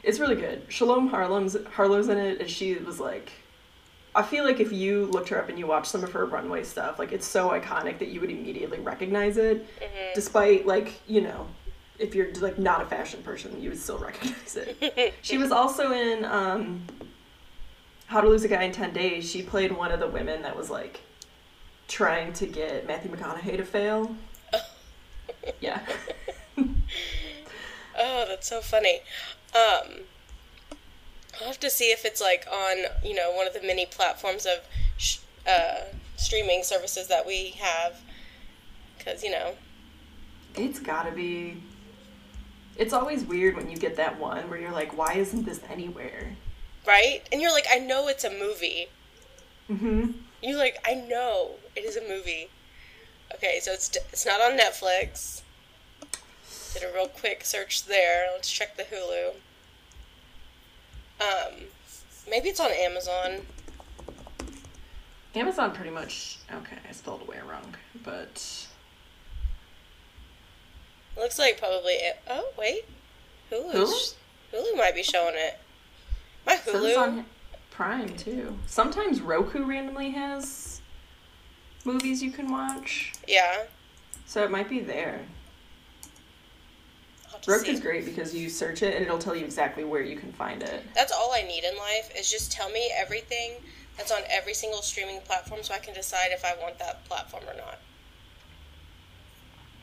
It's 0.01 0.17
really 0.17 0.37
good. 0.37 0.63
Shalom 0.69 1.09
Harlem's 1.09 1.57
Harlow's 1.73 2.07
in 2.07 2.17
it, 2.17 2.39
and 2.39 2.49
she 2.49 2.75
was 2.75 3.01
like, 3.01 3.31
I 4.19 4.23
feel 4.23 4.43
like 4.43 4.59
if 4.59 4.73
you 4.73 5.05
looked 5.05 5.29
her 5.29 5.39
up 5.41 5.47
and 5.47 5.57
you 5.57 5.65
watched 5.65 5.87
some 5.87 6.03
of 6.03 6.11
her 6.11 6.25
runway 6.25 6.63
stuff, 6.63 6.99
like 6.99 7.13
it's 7.13 7.25
so 7.25 7.49
iconic 7.51 7.99
that 7.99 8.09
you 8.09 8.19
would 8.19 8.29
immediately 8.29 8.79
recognize 8.79 9.37
it, 9.37 9.65
Mhm. 9.79 10.13
despite 10.13 10.65
like 10.67 10.99
you 11.07 11.21
know, 11.21 11.47
if 11.97 12.13
you're 12.15 12.33
like 12.35 12.57
not 12.59 12.81
a 12.81 12.85
fashion 12.85 13.23
person, 13.23 13.61
you 13.61 13.69
would 13.69 13.79
still 13.79 13.97
recognize 13.97 14.57
it. 14.57 15.13
She 15.21 15.37
was 15.37 15.51
also 15.51 15.93
in 15.93 16.25
um, 16.25 16.85
How 18.07 18.19
to 18.19 18.27
Lose 18.27 18.43
a 18.43 18.49
Guy 18.49 18.63
in 18.63 18.73
Ten 18.73 18.91
Days. 18.93 19.29
She 19.31 19.41
played 19.41 19.71
one 19.71 19.91
of 19.91 20.01
the 20.01 20.07
women 20.07 20.41
that 20.41 20.57
was 20.57 20.69
like 20.69 20.99
trying 21.87 22.33
to 22.33 22.45
get 22.45 22.85
Matthew 22.85 23.09
McConaughey 23.11 23.55
to 23.57 23.63
fail. 23.65 24.15
Yeah. 25.61 25.79
Oh, 28.01 28.25
that's 28.29 28.47
so 28.47 28.61
funny. 28.61 29.01
Um, 29.53 30.01
I'll 31.39 31.47
have 31.47 31.59
to 31.61 31.69
see 31.69 31.91
if 31.91 32.05
it's 32.05 32.21
like 32.21 32.45
on 32.51 32.77
you 33.03 33.13
know 33.15 33.31
one 33.31 33.47
of 33.47 33.53
the 33.53 33.61
many 33.61 33.85
platforms 33.85 34.45
of 34.45 34.59
sh- 34.97 35.19
uh, 35.47 35.81
streaming 36.17 36.63
services 36.63 37.07
that 37.07 37.25
we 37.25 37.51
have, 37.59 38.01
because 38.97 39.23
you 39.23 39.31
know 39.31 39.55
It's 40.55 40.79
gotta 40.79 41.11
be. 41.11 41.63
It's 42.77 42.93
always 42.93 43.23
weird 43.25 43.55
when 43.57 43.69
you 43.69 43.75
get 43.77 43.97
that 43.97 44.19
one 44.19 44.49
where 44.49 44.57
you're 44.59 44.71
like, 44.71 44.97
why 44.97 45.13
isn't 45.15 45.43
this 45.45 45.59
anywhere? 45.69 46.35
right? 46.87 47.21
And 47.31 47.41
you're 47.41 47.51
like, 47.51 47.67
I 47.69 47.77
know 47.77 48.07
it's 48.07 48.23
a 48.23 48.29
movie. 48.31 48.87
Mm-hmm. 49.69 50.11
You 50.41 50.57
like, 50.57 50.77
I 50.85 50.93
know 50.95 51.51
it 51.75 51.81
is 51.83 51.97
a 51.97 52.01
movie. 52.07 52.49
Okay, 53.35 53.59
so 53.61 53.71
it's 53.73 53.95
it's 54.11 54.25
not 54.25 54.41
on 54.41 54.57
Netflix. 54.57 55.41
Did 56.73 56.83
a 56.83 56.93
real 56.93 57.07
quick 57.07 57.43
search 57.45 57.85
there. 57.85 58.27
Let's 58.33 58.49
check 58.51 58.77
the 58.77 58.83
Hulu. 58.83 59.33
Um, 61.21 61.53
maybe 62.29 62.49
it's 62.49 62.59
on 62.59 62.71
Amazon. 62.71 63.41
Amazon 65.35 65.71
pretty 65.73 65.91
much. 65.91 66.37
Okay, 66.51 66.77
I 66.87 66.91
spelled 66.91 67.21
away 67.21 67.37
wrong, 67.47 67.75
but 68.03 68.67
looks 71.17 71.37
like 71.37 71.59
probably. 71.59 71.93
It, 71.93 72.19
oh 72.29 72.49
wait, 72.57 72.85
Hulu's, 73.51 74.15
Hulu 74.53 74.77
might 74.77 74.95
be 74.95 75.03
showing 75.03 75.35
it. 75.35 75.59
My 76.45 76.55
Hulu. 76.55 76.97
on 76.97 77.25
Prime 77.71 78.15
too. 78.17 78.57
Sometimes 78.65 79.21
Roku 79.21 79.63
randomly 79.65 80.11
has 80.11 80.81
movies 81.85 82.21
you 82.23 82.31
can 82.31 82.49
watch, 82.51 83.13
Yeah. 83.27 83.63
so 84.25 84.43
it 84.43 84.51
might 84.51 84.69
be 84.69 84.79
there. 84.79 85.21
I'll 87.47 87.53
have 87.55 87.63
to 87.63 87.71
Roku's 87.71 87.77
see. 87.77 87.83
great 87.83 88.05
because 88.05 88.33
you 88.33 88.49
search 88.49 88.81
it 88.81 88.95
and 88.95 89.05
it'll 89.05 89.17
tell 89.19 89.35
you 89.35 89.45
exactly 89.45 89.83
where 89.83 90.01
you 90.01 90.15
can 90.17 90.31
find 90.33 90.63
it. 90.63 90.83
That's 90.95 91.11
all 91.11 91.31
I 91.33 91.41
need 91.41 91.63
in 91.63 91.77
life 91.77 92.11
is 92.17 92.29
just 92.29 92.51
tell 92.51 92.69
me 92.69 92.91
everything 92.97 93.53
that's 93.97 94.11
on 94.11 94.21
every 94.29 94.53
single 94.53 94.81
streaming 94.81 95.21
platform 95.21 95.61
so 95.63 95.73
I 95.73 95.79
can 95.79 95.93
decide 95.93 96.29
if 96.31 96.43
I 96.45 96.55
want 96.61 96.79
that 96.79 97.05
platform 97.05 97.43
or 97.47 97.55
not. 97.55 97.79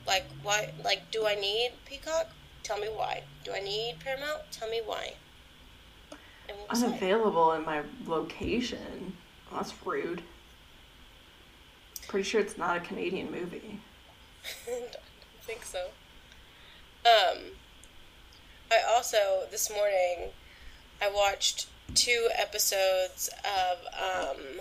Like 0.06 0.24
why 0.42 0.72
like 0.84 1.10
do 1.10 1.26
I 1.26 1.34
need 1.34 1.72
Peacock? 1.84 2.28
Tell 2.62 2.78
me 2.78 2.88
why. 2.88 3.22
Do 3.44 3.52
I 3.52 3.60
need 3.60 3.96
Paramount? 4.02 4.42
Tell 4.50 4.68
me 4.68 4.80
why. 4.84 5.14
Unavailable 6.70 7.52
in 7.52 7.64
my 7.64 7.82
location. 8.06 9.16
Well, 9.50 9.60
that's 9.60 9.74
rude. 9.84 10.22
Pretty 12.08 12.24
sure 12.28 12.40
it's 12.40 12.56
not 12.56 12.76
a 12.76 12.80
Canadian 12.80 13.30
movie. 13.30 13.80
don't 14.66 14.96
think 15.42 15.64
so. 15.64 15.88
Um, 17.06 17.38
I 18.70 18.80
also 18.88 19.46
this 19.52 19.70
morning 19.70 20.30
I 21.00 21.08
watched 21.08 21.68
two 21.94 22.28
episodes 22.36 23.30
of 23.44 23.78
um. 23.94 24.60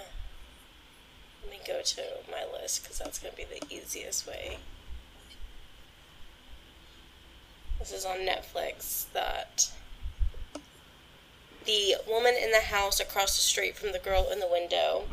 Let 1.42 1.52
me 1.52 1.60
go 1.66 1.82
to 1.82 2.02
my 2.30 2.46
list 2.60 2.84
because 2.84 3.00
that's 3.00 3.18
gonna 3.18 3.34
be 3.36 3.46
the 3.46 3.66
easiest 3.74 4.28
way. 4.28 4.60
This 7.80 7.92
is 7.92 8.06
on 8.06 8.18
Netflix. 8.18 9.06
That 9.14 9.72
the 11.66 11.96
woman 12.08 12.36
in 12.40 12.52
the 12.52 12.60
house 12.60 13.00
across 13.00 13.36
the 13.36 13.42
street 13.42 13.76
from 13.76 13.92
the 13.92 14.00
girl 14.00 14.28
in 14.32 14.40
the 14.40 14.48
window. 14.48 15.06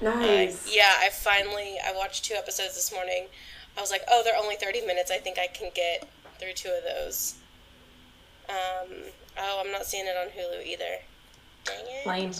Nice. 0.00 0.68
Uh, 0.68 0.70
yeah, 0.72 0.94
I 1.00 1.08
finally 1.10 1.78
I 1.84 1.92
watched 1.92 2.24
two 2.24 2.34
episodes 2.34 2.76
this 2.76 2.92
morning. 2.92 3.26
I 3.76 3.80
was 3.80 3.90
like, 3.90 4.02
oh, 4.08 4.22
they're 4.24 4.38
only 4.40 4.54
thirty 4.54 4.86
minutes. 4.86 5.10
I 5.10 5.18
think 5.18 5.36
I 5.36 5.48
can 5.48 5.72
get 5.74 6.08
through 6.38 6.52
two 6.54 6.68
of 6.68 6.82
those. 6.84 7.34
Um, 8.48 8.88
oh, 9.38 9.62
I'm 9.64 9.72
not 9.72 9.86
seeing 9.86 10.06
it 10.06 10.16
on 10.16 10.28
Hulu 10.28 10.64
either. 10.66 10.98
Dang 11.64 11.84
it! 11.86 12.06
Lame. 12.06 12.32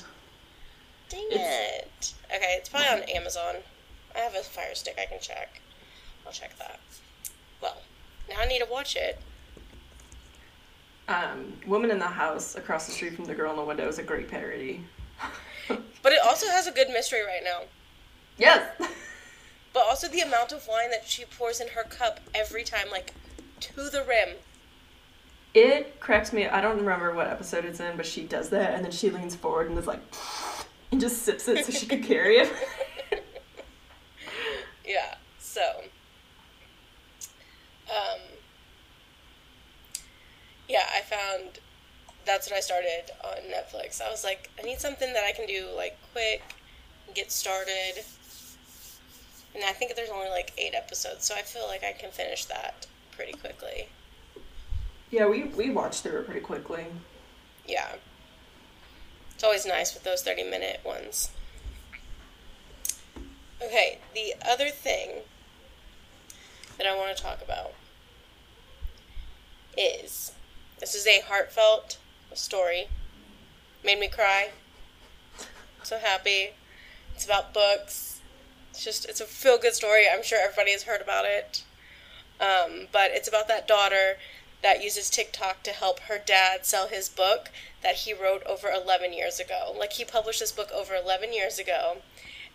Dang 1.08 1.26
It's- 1.32 1.80
it! 1.80 2.14
Okay, 2.34 2.54
it's 2.58 2.68
probably 2.68 2.88
on 2.88 3.02
Amazon. 3.10 3.56
I 4.14 4.20
have 4.20 4.34
a 4.34 4.38
Fire 4.42 4.74
Stick. 4.74 4.96
I 5.00 5.06
can 5.06 5.18
check. 5.20 5.60
I'll 6.26 6.32
check 6.32 6.56
that. 6.58 6.80
Well, 7.60 7.76
now 8.28 8.36
I 8.40 8.46
need 8.46 8.60
to 8.60 8.66
watch 8.70 8.96
it. 8.96 9.20
Um, 11.08 11.52
Woman 11.66 11.90
in 11.90 11.98
the 11.98 12.06
House 12.06 12.56
across 12.56 12.86
the 12.86 12.92
street 12.92 13.14
from 13.14 13.26
the 13.26 13.34
girl 13.34 13.50
in 13.50 13.56
the 13.56 13.62
window 13.64 13.86
is 13.88 13.98
a 13.98 14.02
great 14.02 14.28
parody. 14.28 14.84
But 16.02 16.12
it 16.12 16.20
also 16.24 16.46
has 16.46 16.68
a 16.68 16.70
good 16.70 16.90
mystery 16.90 17.22
right 17.24 17.42
now. 17.42 17.62
yes. 18.38 18.62
But 19.72 19.84
also 19.88 20.06
the 20.08 20.20
amount 20.20 20.52
of 20.52 20.66
wine 20.68 20.90
that 20.92 21.06
she 21.06 21.24
pours 21.24 21.60
in 21.60 21.68
her 21.68 21.82
cup 21.82 22.20
every 22.34 22.62
time, 22.64 22.86
like 22.90 23.12
to 23.60 23.90
the 23.90 24.04
rim. 24.06 24.36
It 25.54 26.00
cracks 26.00 26.32
me. 26.32 26.46
I 26.46 26.60
don't 26.60 26.76
remember 26.76 27.14
what 27.14 27.28
episode 27.28 27.64
it's 27.64 27.80
in, 27.80 27.96
but 27.96 28.04
she 28.04 28.24
does 28.24 28.50
that, 28.50 28.74
and 28.74 28.84
then 28.84 28.92
she 28.92 29.10
leans 29.10 29.34
forward 29.34 29.70
and 29.70 29.78
is 29.78 29.86
like, 29.86 30.02
and 30.92 31.00
just 31.00 31.22
sips 31.22 31.48
it 31.48 31.64
so 31.64 31.72
she 31.72 31.86
could 31.86 32.04
carry 32.04 32.36
it. 32.36 32.52
Yeah. 34.86 35.16
So. 35.40 35.62
Um. 37.90 38.20
Yeah, 40.68 40.84
I 40.94 41.00
found 41.00 41.58
that's 42.24 42.48
what 42.50 42.56
I 42.56 42.60
started 42.60 43.10
on 43.24 43.36
Netflix. 43.50 44.00
I 44.00 44.10
was 44.10 44.24
like, 44.24 44.50
I 44.58 44.62
need 44.62 44.80
something 44.80 45.12
that 45.12 45.24
I 45.24 45.32
can 45.32 45.46
do 45.46 45.66
like 45.76 45.98
quick, 46.12 46.42
get 47.14 47.30
started. 47.30 48.04
And 49.54 49.64
I 49.64 49.72
think 49.72 49.94
there's 49.94 50.10
only 50.10 50.28
like 50.28 50.52
eight 50.58 50.74
episodes, 50.74 51.24
so 51.24 51.34
I 51.34 51.42
feel 51.42 51.66
like 51.66 51.82
I 51.82 51.92
can 51.92 52.10
finish 52.10 52.44
that 52.46 52.86
pretty 53.16 53.32
quickly. 53.32 53.88
yeah, 55.10 55.26
we 55.26 55.44
we 55.44 55.70
watched 55.70 56.02
through 56.02 56.20
it 56.20 56.26
pretty 56.26 56.40
quickly. 56.40 56.86
Yeah. 57.66 57.94
It's 59.34 59.44
always 59.44 59.66
nice 59.66 59.92
with 59.94 60.04
those 60.04 60.22
30 60.22 60.44
minute 60.44 60.80
ones. 60.84 61.30
Okay, 63.62 63.98
the 64.14 64.34
other 64.48 64.68
thing 64.70 65.22
that 66.78 66.86
I 66.86 66.96
want 66.96 67.16
to 67.16 67.22
talk 67.22 67.42
about 67.42 67.72
is 69.76 70.32
this 70.78 70.94
is 70.94 71.06
a 71.06 71.20
heartfelt 71.26 71.98
story. 72.34 72.88
Made 73.84 73.98
me 73.98 74.08
cry. 74.08 74.50
So 75.82 75.98
happy. 75.98 76.50
It's 77.14 77.24
about 77.24 77.54
books. 77.54 78.20
It's 78.70 78.84
just, 78.84 79.06
it's 79.06 79.20
a 79.20 79.24
feel 79.24 79.58
good 79.58 79.74
story. 79.74 80.04
I'm 80.10 80.22
sure 80.22 80.38
everybody 80.42 80.72
has 80.72 80.82
heard 80.84 81.00
about 81.00 81.24
it. 81.24 81.62
Um, 82.40 82.88
but 82.92 83.10
it's 83.12 83.28
about 83.28 83.48
that 83.48 83.66
daughter 83.68 84.16
that 84.62 84.82
uses 84.82 85.08
TikTok 85.10 85.62
to 85.64 85.70
help 85.70 86.00
her 86.00 86.18
dad 86.24 86.66
sell 86.66 86.88
his 86.88 87.08
book 87.08 87.50
that 87.82 87.94
he 87.96 88.12
wrote 88.12 88.42
over 88.44 88.68
11 88.68 89.12
years 89.12 89.38
ago. 89.38 89.74
Like, 89.78 89.92
he 89.94 90.04
published 90.04 90.40
this 90.40 90.52
book 90.52 90.70
over 90.74 90.94
11 90.94 91.32
years 91.32 91.58
ago 91.58 91.98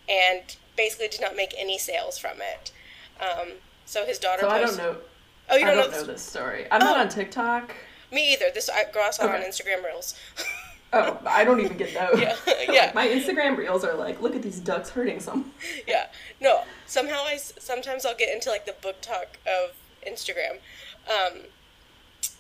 and 0.10 0.56
basically 0.76 1.08
did 1.08 1.22
not 1.22 1.36
make 1.36 1.54
any 1.58 1.78
sales 1.78 2.18
from 2.18 2.38
it. 2.42 2.72
Um, 3.20 3.54
so 3.86 4.06
his 4.06 4.20
daughter 4.20 4.42
So 4.42 4.50
I 4.50 4.58
don't 4.60 4.66
posted- 4.68 4.84
know. 4.86 4.96
Oh, 5.50 5.56
you 5.58 5.66
don't, 5.66 5.76
don't 5.78 5.92
know, 5.92 5.98
know 5.98 6.04
this? 6.06 6.08
this 6.08 6.22
story. 6.22 6.66
I'm 6.72 6.80
not 6.80 6.98
Oh. 6.98 7.02
on 7.02 7.10
TikTok. 7.10 7.76
Me 8.12 8.34
either. 8.34 8.46
This 8.54 8.70
I, 8.70 8.84
girl, 8.92 9.04
I 9.08 9.12
saw 9.12 9.26
it 9.26 9.36
on 9.36 9.42
Instagram 9.42 9.84
Reels. 9.84 10.16
Oh, 10.94 11.20
I 11.26 11.44
don't 11.46 11.62
even 11.62 11.78
get 11.78 11.94
those. 11.94 12.20
Yeah, 12.22 12.36
Like, 12.46 12.68
yeah. 12.70 12.92
My 12.94 13.08
Instagram 13.08 13.58
reels 13.58 13.84
are 13.86 13.94
like, 13.94 14.22
look 14.22 14.36
at 14.36 14.42
these 14.42 14.60
ducks 14.60 14.90
hurting 14.90 15.20
some. 15.22 15.52
yeah. 15.88 16.08
No. 16.42 16.64
Somehow 16.86 17.24
I 17.26 17.38
sometimes 17.38 18.06
I'll 18.06 18.16
get 18.16 18.34
into 18.34 18.50
like 18.50 18.66
the 18.66 18.74
book 18.74 19.02
talk 19.02 19.38
of 19.46 19.76
Instagram. 20.06 20.60
Um, 21.08 21.44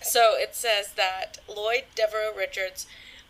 so 0.01 0.31
it 0.35 0.53
says 0.55 0.93
that 0.93 1.37
Lloyd 1.47 1.83
Devereux 1.95 2.35
Richards, 2.37 2.87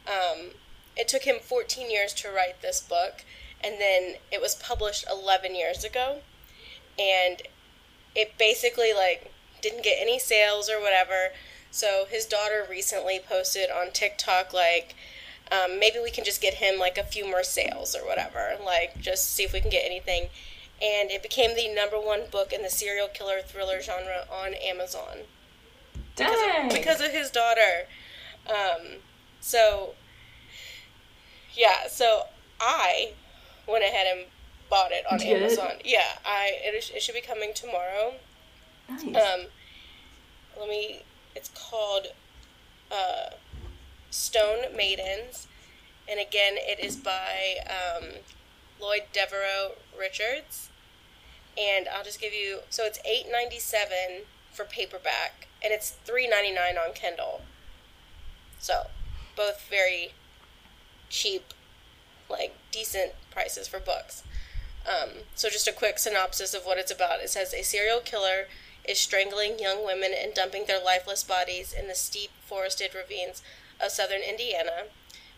um, 0.08 0.52
it 0.98 1.08
took 1.08 1.24
him 1.24 1.38
14 1.42 1.90
years 1.92 2.14
to 2.16 2.30
write 2.30 2.62
this 2.62 2.82
book, 2.82 3.24
and 3.64 3.76
then 3.80 4.16
it 4.32 4.42
was 4.42 4.56
published 4.56 5.06
11 5.10 5.56
years 5.56 5.84
ago, 5.84 6.20
and 6.98 7.42
it 8.16 8.38
basically 8.38 8.94
like 8.94 9.32
didn't 9.62 9.84
get 9.84 9.98
any 10.02 10.18
sales 10.20 10.70
or 10.70 10.82
whatever. 10.82 11.30
So 11.72 12.06
his 12.10 12.26
daughter 12.26 12.66
recently 12.70 13.20
posted 13.20 13.70
on 13.70 13.92
TikTok 13.92 14.54
like. 14.54 14.96
Um, 15.52 15.80
maybe 15.80 16.00
we 16.02 16.12
can 16.12 16.24
just 16.24 16.42
get 16.42 16.54
him 16.54 16.80
like 16.80 16.98
a 16.98 17.04
few 17.04 17.26
more 17.30 17.44
sales 17.44 17.94
or 17.94 18.08
whatever, 18.08 18.56
like 18.64 18.98
just 19.02 19.34
see 19.34 19.44
if 19.44 19.52
we 19.52 19.60
can 19.60 19.70
get 19.70 19.84
anything. 19.86 20.30
And 20.82 21.12
it 21.12 21.22
became 21.22 21.58
the 21.58 21.68
number 21.74 22.00
one 22.00 22.22
book 22.32 22.54
in 22.54 22.62
the 22.62 22.70
serial 22.70 23.10
killer 23.10 23.42
thriller 23.46 23.82
genre 23.82 24.24
on 24.32 24.54
Amazon 24.54 25.26
because 26.16 26.40
of, 26.40 26.72
because 26.72 27.02
of 27.02 27.12
his 27.12 27.30
daughter. 27.32 27.86
Um, 28.48 29.00
so 29.42 29.96
yeah, 31.54 31.88
so 31.90 32.24
I 32.60 33.12
went 33.68 33.84
ahead 33.84 34.08
and 34.16 34.28
bought 34.70 34.92
it 34.92 35.04
on 35.12 35.18
Did 35.18 35.28
you 35.28 35.34
get 35.34 35.42
it? 35.42 35.60
Amazon. 35.60 35.72
Yeah, 35.84 36.18
I 36.26 36.52
it, 36.64 36.92
it 36.96 37.02
should 37.02 37.16
be 37.16 37.22
coming 37.22 37.52
tomorrow. 37.54 38.14
nice. 38.90 39.04
Um, 39.04 39.48
let 40.58 40.70
me. 40.70 41.02
It's 41.36 41.50
called 41.50 42.08
uh, 42.92 43.32
Stone 44.10 44.76
Maidens, 44.76 45.48
and 46.10 46.20
again, 46.20 46.54
it 46.58 46.80
is 46.80 46.98
by 46.98 47.56
um, 47.68 48.10
Lloyd 48.82 49.04
Devereux 49.14 49.76
Richards. 49.98 50.70
And 51.58 51.88
I'll 51.90 52.04
just 52.04 52.22
give 52.22 52.34
you. 52.34 52.60
So 52.70 52.86
it's 52.86 53.00
eight 53.06 53.26
ninety 53.30 53.60
seven 53.60 54.24
for 54.54 54.64
paperback, 54.64 55.48
and 55.64 55.74
it's 55.74 55.92
three 56.06 56.28
ninety 56.28 56.52
nine 56.52 56.78
on 56.78 56.94
Kindle. 56.94 57.42
So, 58.58 58.88
both 59.36 59.68
very 59.70 60.14
cheap, 61.10 61.54
like 62.30 62.56
decent 62.72 63.14
prices 63.32 63.68
for 63.68 63.80
books. 63.80 64.24
Um, 64.86 65.10
so, 65.36 65.50
just 65.50 65.68
a 65.68 65.74
quick 65.74 66.00
synopsis 66.00 66.54
of 66.54 66.64
what 66.64 66.78
it's 66.78 66.92
about. 66.92 67.20
It 67.20 67.30
says 67.30 67.54
a 67.54 67.64
serial 67.64 68.00
killer 68.00 68.48
is 68.86 69.00
strangling 69.00 69.60
young 69.60 69.86
women 69.86 70.12
and 70.14 70.34
dumping 70.34 70.66
their 70.66 70.84
lifeless 70.84 71.24
bodies 71.24 71.74
in 71.74 71.88
the 71.88 71.96
steep 71.96 72.32
forested 72.46 72.96
ravines 72.96 73.42
of 73.80 73.92
southern 73.92 74.22
Indiana. 74.22 74.86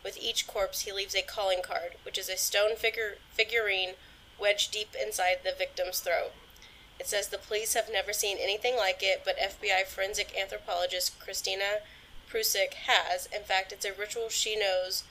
With 0.03 0.17
each 0.17 0.47
corpse, 0.47 0.81
he 0.81 0.91
leaves 0.91 1.15
a 1.15 1.21
calling 1.21 1.61
card, 1.61 1.95
which 2.03 2.17
is 2.17 2.29
a 2.29 2.37
stone 2.37 2.75
figure, 2.75 3.17
figurine 3.31 3.95
wedged 4.39 4.71
deep 4.71 4.95
inside 4.99 5.39
the 5.43 5.53
victim's 5.57 5.99
throat. 5.99 6.33
It 6.99 7.07
says 7.07 7.29
the 7.29 7.37
police 7.37 7.73
have 7.73 7.89
never 7.91 8.13
seen 8.13 8.37
anything 8.39 8.75
like 8.75 9.01
it, 9.01 9.23
but 9.25 9.37
FBI 9.37 9.85
forensic 9.87 10.37
anthropologist 10.37 11.19
Christina 11.19 11.79
Prusik 12.29 12.73
has. 12.85 13.27
In 13.27 13.43
fact, 13.43 13.71
it's 13.71 13.85
a 13.85 13.93
ritual 13.93 14.29
she 14.29 14.55
knows 14.55 15.03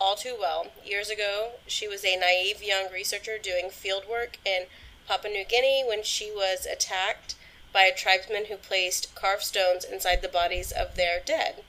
all 0.00 0.16
too 0.16 0.36
well. 0.38 0.68
Years 0.84 1.10
ago, 1.10 1.52
she 1.66 1.88
was 1.88 2.04
a 2.04 2.16
naive 2.16 2.62
young 2.62 2.90
researcher 2.92 3.38
doing 3.38 3.70
field 3.70 4.04
work 4.08 4.38
in 4.44 4.66
Papua 5.08 5.32
New 5.32 5.44
Guinea 5.44 5.82
when 5.86 6.02
she 6.02 6.30
was 6.30 6.66
attacked 6.66 7.34
by 7.72 7.84
a 7.84 7.96
tribesman 7.96 8.44
who 8.46 8.56
placed 8.56 9.14
carved 9.14 9.42
stones 9.42 9.82
inside 9.82 10.20
the 10.20 10.28
bodies 10.28 10.70
of 10.70 10.96
their 10.96 11.18
dead. 11.24 11.64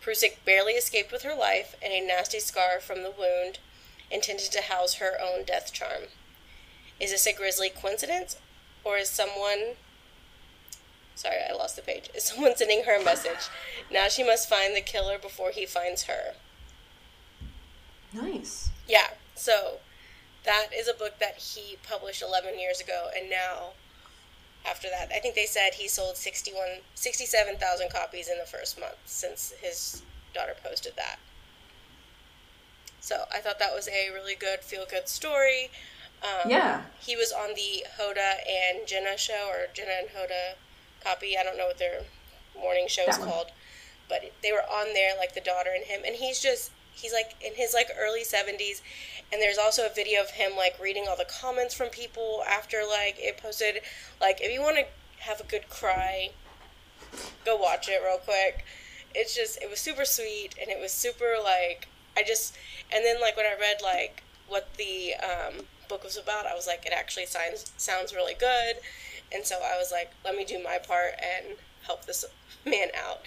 Prusik 0.00 0.38
barely 0.46 0.72
escaped 0.72 1.12
with 1.12 1.20
her 1.20 1.34
life, 1.34 1.76
and 1.82 1.92
a 1.92 2.00
nasty 2.00 2.40
scar 2.40 2.80
from 2.80 3.02
the 3.02 3.10
wound 3.10 3.58
intended 4.10 4.50
to 4.52 4.62
house 4.62 4.94
her 4.94 5.20
own 5.20 5.44
death 5.44 5.74
charm. 5.74 6.04
Is 6.98 7.10
this 7.10 7.26
a 7.26 7.34
grisly 7.34 7.68
coincidence, 7.68 8.36
or 8.82 8.96
is 8.96 9.10
someone. 9.10 9.76
Sorry, 11.14 11.36
I 11.46 11.52
lost 11.52 11.76
the 11.76 11.82
page. 11.82 12.08
Is 12.14 12.24
someone 12.24 12.56
sending 12.56 12.84
her 12.84 12.96
a 12.96 13.04
message? 13.04 13.50
Now 13.92 14.08
she 14.08 14.24
must 14.24 14.48
find 14.48 14.74
the 14.74 14.80
killer 14.80 15.18
before 15.18 15.50
he 15.50 15.66
finds 15.66 16.04
her. 16.04 16.32
Nice. 18.14 18.70
Yeah, 18.88 19.08
so 19.34 19.80
that 20.44 20.68
is 20.74 20.88
a 20.88 20.94
book 20.94 21.18
that 21.20 21.36
he 21.36 21.76
published 21.82 22.22
11 22.22 22.58
years 22.58 22.80
ago, 22.80 23.08
and 23.16 23.28
now, 23.30 23.70
after 24.66 24.88
that, 24.90 25.10
I 25.14 25.18
think 25.20 25.34
they 25.34 25.46
said 25.46 25.74
he 25.74 25.88
sold 25.88 26.16
61, 26.16 26.62
67,000 26.94 27.90
copies 27.90 28.28
in 28.28 28.38
the 28.38 28.46
first 28.46 28.78
month 28.78 28.96
since 29.04 29.52
his 29.60 30.02
daughter 30.34 30.54
posted 30.62 30.96
that. 30.96 31.18
So 33.00 33.24
I 33.32 33.38
thought 33.38 33.58
that 33.58 33.74
was 33.74 33.88
a 33.88 34.10
really 34.12 34.34
good 34.34 34.60
feel 34.60 34.84
good 34.88 35.08
story. 35.08 35.70
Um, 36.22 36.50
Yeah. 36.50 36.82
He 37.00 37.16
was 37.16 37.32
on 37.32 37.54
the 37.54 37.84
Hoda 37.98 38.34
and 38.46 38.86
Jenna 38.86 39.16
show, 39.16 39.48
or 39.48 39.68
Jenna 39.72 39.92
and 40.00 40.08
Hoda 40.08 40.54
copy. 41.02 41.36
I 41.38 41.42
don't 41.42 41.56
know 41.56 41.66
what 41.66 41.78
their 41.78 42.02
morning 42.58 42.86
show 42.88 43.04
is 43.08 43.18
one. 43.18 43.28
called, 43.28 43.46
but 44.08 44.32
they 44.42 44.52
were 44.52 44.64
on 44.70 44.92
there, 44.92 45.16
like 45.16 45.34
the 45.34 45.40
daughter 45.40 45.70
and 45.74 45.84
him, 45.84 46.02
and 46.04 46.16
he's 46.16 46.40
just 46.42 46.72
he's 47.00 47.12
like 47.12 47.34
in 47.40 47.54
his 47.54 47.74
like 47.74 47.88
early 47.98 48.24
seventies, 48.24 48.82
and 49.32 49.40
there's 49.40 49.58
also 49.58 49.86
a 49.86 49.94
video 49.94 50.20
of 50.20 50.30
him 50.30 50.52
like 50.56 50.78
reading 50.80 51.06
all 51.08 51.16
the 51.16 51.26
comments 51.40 51.74
from 51.74 51.88
people 51.88 52.42
after 52.48 52.82
like 52.88 53.16
it 53.18 53.38
posted. 53.38 53.82
Like 54.20 54.40
if 54.40 54.52
you 54.52 54.60
want 54.60 54.76
to 54.76 54.84
have 55.24 55.40
a 55.40 55.44
good 55.44 55.68
cry, 55.68 56.30
go 57.44 57.56
watch 57.56 57.88
it 57.88 58.00
real 58.04 58.18
quick. 58.18 58.64
It's 59.14 59.34
just 59.34 59.60
it 59.62 59.68
was 59.68 59.80
super 59.80 60.04
sweet 60.04 60.54
and 60.60 60.70
it 60.70 60.80
was 60.80 60.92
super 60.92 61.36
like 61.42 61.88
I 62.16 62.22
just 62.22 62.56
and 62.92 63.04
then 63.04 63.20
like 63.20 63.36
when 63.36 63.46
I 63.46 63.56
read 63.58 63.78
like 63.82 64.22
what 64.48 64.68
the 64.76 65.14
um, 65.14 65.64
book 65.88 66.02
was 66.04 66.16
about, 66.16 66.46
I 66.46 66.54
was 66.54 66.66
like 66.66 66.84
it 66.86 66.92
actually 66.92 67.26
sounds 67.26 67.72
sounds 67.76 68.14
really 68.14 68.34
good, 68.34 68.76
and 69.32 69.44
so 69.44 69.56
I 69.56 69.78
was 69.78 69.92
like 69.92 70.12
let 70.24 70.36
me 70.36 70.44
do 70.44 70.62
my 70.62 70.78
part 70.78 71.14
and 71.18 71.56
help 71.82 72.04
this 72.04 72.24
man 72.64 72.88
out. 72.94 73.20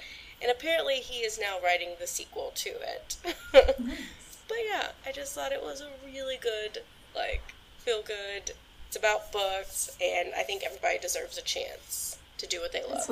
And 0.44 0.52
apparently 0.52 0.96
he 0.96 1.20
is 1.20 1.40
now 1.40 1.58
writing 1.64 1.92
the 2.00 2.06
sequel 2.06 2.52
to 2.56 2.70
it. 2.70 3.16
but 3.54 4.58
yeah, 4.70 4.90
I 5.06 5.12
just 5.12 5.34
thought 5.34 5.52
it 5.54 5.64
was 5.64 5.82
a 5.82 5.88
really 6.06 6.38
good 6.38 6.84
like 7.16 7.54
feel 7.80 8.02
good. 8.04 8.52
It's 8.88 8.98
about 8.98 9.32
books 9.32 9.96
and 10.04 10.30
I 10.38 10.44
think 10.44 10.64
everybody 10.64 11.00
deserves 11.00 11.38
a 11.38 11.42
chance 11.42 12.18
to 12.38 12.46
do 12.46 12.60
what 12.60 12.74
they 12.74 12.84
love. 12.84 13.10
It's, 13.10 13.12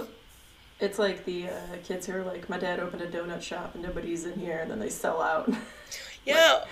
it's 0.79 0.99
like 0.99 1.25
the 1.25 1.47
uh, 1.47 1.77
kids 1.83 2.05
who 2.07 2.17
are 2.17 2.23
like, 2.23 2.49
my 2.49 2.57
dad 2.57 2.79
opened 2.79 3.01
a 3.01 3.07
donut 3.07 3.41
shop 3.41 3.75
and 3.75 3.83
nobody's 3.83 4.25
in 4.25 4.39
here, 4.39 4.59
and 4.59 4.69
then 4.69 4.79
they 4.79 4.89
sell 4.89 5.21
out. 5.21 5.51
Yeah. 6.25 6.65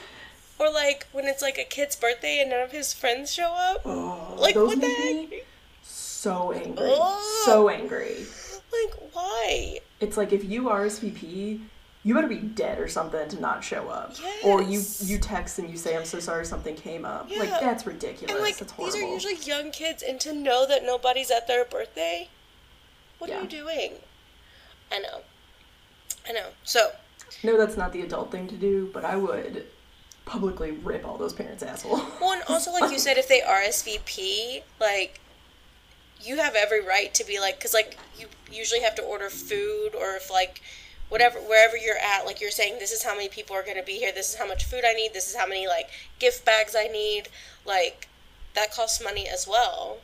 Or 0.60 0.72
like 0.72 1.08
when 1.12 1.26
it's 1.26 1.41
like 1.41 1.58
a 1.58 1.63
kid's 1.63 1.95
birthday 1.95 2.39
and 2.41 2.52
none 2.52 2.62
of 2.62 2.72
his 2.72 2.93
friends 2.93 3.34
show 3.34 3.52
up. 3.52 3.82
Oh, 3.86 4.36
Like 4.38 4.56
what 4.56 4.80
the 4.80 4.88
heck? 4.88 5.45
so 5.82 6.52
angry. 6.52 6.91
Ugh. 6.93 7.24
So 7.45 7.69
angry. 7.69 8.26
Like 8.71 9.13
why? 9.13 9.79
It's 9.99 10.17
like 10.17 10.32
if 10.32 10.43
you 10.43 10.63
RSVP, 10.63 11.62
you 12.03 12.13
better 12.13 12.27
be 12.27 12.38
dead 12.38 12.79
or 12.79 12.88
something 12.88 13.27
to 13.29 13.39
not 13.39 13.63
show 13.63 13.89
up. 13.89 14.15
Or 14.43 14.62
you 14.62 14.82
you 14.99 15.17
text 15.17 15.60
and 15.60 15.69
you 15.69 15.77
say 15.77 15.95
I'm 15.97 16.05
so 16.05 16.19
sorry 16.19 16.45
something 16.45 16.75
came 16.75 17.05
up. 17.05 17.29
Like 17.38 17.49
that's 17.49 17.86
ridiculous. 17.86 18.32
And 18.32 18.41
like 18.41 18.58
that's 18.58 18.73
these 18.73 18.95
are 18.95 18.99
usually 18.99 19.36
young 19.36 19.71
kids 19.71 20.03
and 20.03 20.19
to 20.21 20.34
know 20.34 20.65
that 20.67 20.84
nobody's 20.84 21.32
at 21.32 21.47
their 21.47 21.65
birthday? 21.65 22.29
What 23.17 23.29
are 23.29 23.41
you 23.41 23.47
doing? 23.47 23.93
I 24.91 24.99
know. 24.99 25.21
I 26.27 26.32
know. 26.32 26.47
So 26.63 26.91
No, 27.43 27.58
that's 27.58 27.77
not 27.77 27.91
the 27.91 28.01
adult 28.01 28.32
thing 28.32 28.47
to 28.47 28.55
do, 28.55 28.89
but 28.93 29.03
I 29.03 29.15
would 29.17 29.65
publicly 30.29 30.71
rip 30.71 31.05
all 31.05 31.17
those 31.17 31.34
parents' 31.34 31.63
asshole. 31.63 32.01
Well, 32.21 32.34
and 32.34 32.43
also, 32.47 32.71
like 32.71 32.91
you 32.91 32.99
said, 33.05 33.17
if 33.17 33.27
they 33.27 33.41
RSVP, 33.41 34.62
like, 34.79 35.19
you 36.21 36.38
have 36.38 36.55
every 36.55 36.86
right 36.86 37.13
to 37.13 37.25
be 37.25 37.39
like, 37.39 37.58
because, 37.58 37.73
like, 37.73 37.97
you 38.17 38.27
usually 38.51 38.82
have 38.82 38.95
to 38.95 39.01
order 39.01 39.29
food, 39.29 39.91
or 39.95 40.15
if, 40.15 40.29
like, 40.29 40.62
whatever, 41.10 41.39
wherever 41.39 41.77
you're 41.77 41.97
at, 41.97 42.25
like, 42.25 42.41
you're 42.41 42.51
saying, 42.51 42.75
this 42.79 42.91
is 42.91 43.03
how 43.03 43.15
many 43.15 43.29
people 43.29 43.55
are 43.55 43.63
going 43.63 43.77
to 43.77 43.84
be 43.84 43.93
here, 43.93 44.12
this 44.12 44.29
is 44.29 44.36
how 44.36 44.47
much 44.47 44.65
food 44.65 44.84
I 44.86 44.93
need, 44.93 45.13
this 45.13 45.29
is 45.29 45.36
how 45.36 45.47
many, 45.47 45.67
like, 45.67 45.89
gift 46.19 46.45
bags 46.45 46.75
I 46.77 46.88
need, 46.88 47.29
like, 47.65 48.08
that 48.55 48.73
costs 48.73 49.01
money 49.03 49.27
as 49.27 49.47
well. 49.47 49.99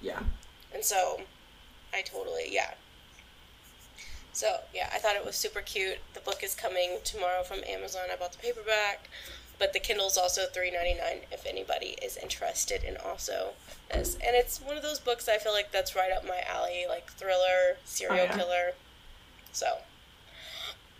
yeah. 0.00 0.20
And 0.72 0.84
so, 0.84 1.22
I 1.94 2.02
totally, 2.02 2.48
yeah. 2.50 2.74
So, 4.32 4.58
yeah, 4.74 4.90
I 4.92 4.98
thought 4.98 5.16
it 5.16 5.24
was 5.24 5.34
super 5.34 5.60
cute. 5.62 5.98
The 6.14 6.20
book 6.20 6.44
is 6.44 6.54
coming 6.54 6.98
tomorrow 7.02 7.42
from 7.42 7.60
Amazon. 7.68 8.02
I 8.12 8.16
bought 8.16 8.32
the 8.32 8.38
paperback, 8.38 9.08
but 9.58 9.72
the 9.72 9.80
Kindle's 9.80 10.16
also 10.16 10.46
three 10.46 10.70
ninety 10.70 10.94
nine 10.94 11.20
if 11.32 11.46
anybody 11.46 11.96
is 12.02 12.16
interested 12.16 12.82
in 12.84 12.96
also 12.96 13.50
this. 13.92 14.14
And 14.16 14.34
it's 14.36 14.60
one 14.60 14.76
of 14.76 14.82
those 14.82 15.00
books 15.00 15.28
I 15.28 15.38
feel 15.38 15.52
like 15.52 15.72
that's 15.72 15.96
right 15.96 16.12
up 16.12 16.24
my 16.26 16.40
alley, 16.48 16.84
like 16.88 17.10
thriller, 17.12 17.76
serial 17.84 18.20
Oh, 18.20 18.24
yeah. 18.24 18.36
killer. 18.36 18.72
So, 19.52 19.66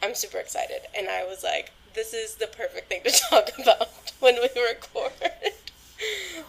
I'm 0.02 0.14
super 0.14 0.38
excited. 0.38 0.80
And 0.96 1.08
I 1.08 1.24
was 1.24 1.42
like, 1.44 1.70
this 1.94 2.14
is 2.14 2.36
the 2.36 2.46
perfect 2.46 2.88
thing 2.88 3.02
to 3.04 3.10
talk 3.30 3.50
about 3.60 3.88
when 4.20 4.36
we 4.36 4.48
record. 4.62 5.12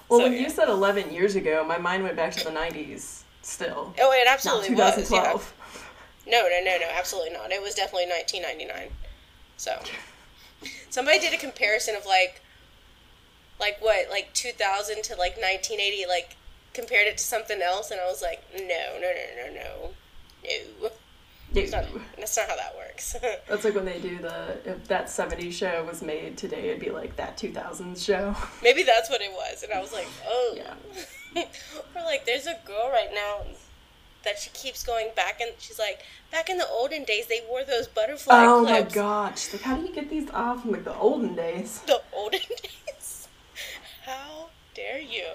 Well, 0.07 0.19
So, 0.19 0.23
when 0.23 0.33
yeah. 0.33 0.39
you 0.39 0.49
said 0.49 0.69
11 0.69 1.11
years 1.11 1.35
ago, 1.35 1.63
my 1.67 1.77
mind 1.77 2.03
went 2.03 2.15
back 2.15 2.33
to 2.33 2.43
the 2.43 2.51
90s. 2.51 3.23
Still, 3.41 3.93
Oh, 3.99 4.11
it 4.11 4.25
not 4.25 4.33
absolutely 4.33 4.75
was. 4.75 4.97
Yeah. 4.97 5.03
2012. 5.03 5.53
No, 6.27 6.41
no, 6.43 6.59
no, 6.63 6.77
no, 6.77 6.85
absolutely 6.97 7.31
not. 7.31 7.51
It 7.51 7.61
was 7.61 7.73
definitely 7.73 8.07
1999. 8.07 8.91
So, 9.57 9.81
somebody 10.89 11.19
did 11.19 11.33
a 11.33 11.37
comparison 11.37 11.95
of 11.95 12.05
like, 12.05 12.41
like 13.59 13.81
what, 13.81 14.09
like 14.09 14.33
2000 14.33 15.03
to 15.03 15.15
like 15.15 15.37
1980, 15.37 16.05
like 16.07 16.35
compared 16.73 17.07
it 17.07 17.17
to 17.17 17.23
something 17.23 17.61
else, 17.61 17.91
and 17.91 17.99
I 17.99 18.05
was 18.05 18.21
like, 18.21 18.43
no, 18.53 18.65
no, 18.65 18.99
no, 19.01 19.25
no, 19.37 19.53
no, 19.53 19.93
no. 20.81 20.89
It's 21.55 21.71
not, 21.71 21.85
that's 22.17 22.37
not 22.37 22.47
how 22.47 22.55
that 22.55 22.75
works. 22.77 23.15
That's 23.49 23.63
like 23.63 23.73
when 23.73 23.85
they 23.85 23.99
do 23.99 24.19
the 24.19 24.57
if 24.65 24.87
that 24.87 25.07
70s 25.07 25.51
show 25.51 25.83
was 25.83 26.03
made 26.03 26.37
today, 26.37 26.69
it'd 26.69 26.79
be 26.79 26.91
like 26.91 27.15
that 27.15 27.37
2000s 27.37 28.05
show. 28.05 28.35
Maybe 28.61 28.83
that's 28.83 29.09
what 29.09 29.21
it 29.21 29.31
was, 29.31 29.63
and 29.63 29.73
I 29.73 29.81
was 29.81 29.91
like, 29.91 30.07
oh. 30.27 30.53
Yeah. 30.55 30.75
or 31.95 32.03
like, 32.03 32.25
there's 32.27 32.45
a 32.45 32.55
girl 32.65 32.89
right 32.91 33.09
now 33.15 33.41
that 34.23 34.37
she 34.39 34.49
keeps 34.51 34.83
going 34.83 35.09
back, 35.15 35.39
and 35.41 35.51
she's 35.59 35.79
like, 35.79 35.99
back 36.31 36.49
in 36.49 36.57
the 36.57 36.67
olden 36.67 37.03
days, 37.03 37.27
they 37.27 37.41
wore 37.49 37.63
those 37.63 37.87
butterfly 37.87 38.43
oh 38.45 38.63
my 38.63 38.81
gosh! 38.81 39.51
Like, 39.53 39.61
how 39.61 39.77
do 39.77 39.83
you 39.85 39.93
get 39.93 40.09
these 40.09 40.29
off 40.31 40.61
from 40.61 40.71
like 40.71 40.83
the 40.83 40.95
olden 40.95 41.35
days? 41.35 41.79
the 41.87 42.01
olden 42.13 42.39
days. 42.49 43.27
How 44.05 44.49
dare 44.73 44.99
you? 44.99 45.25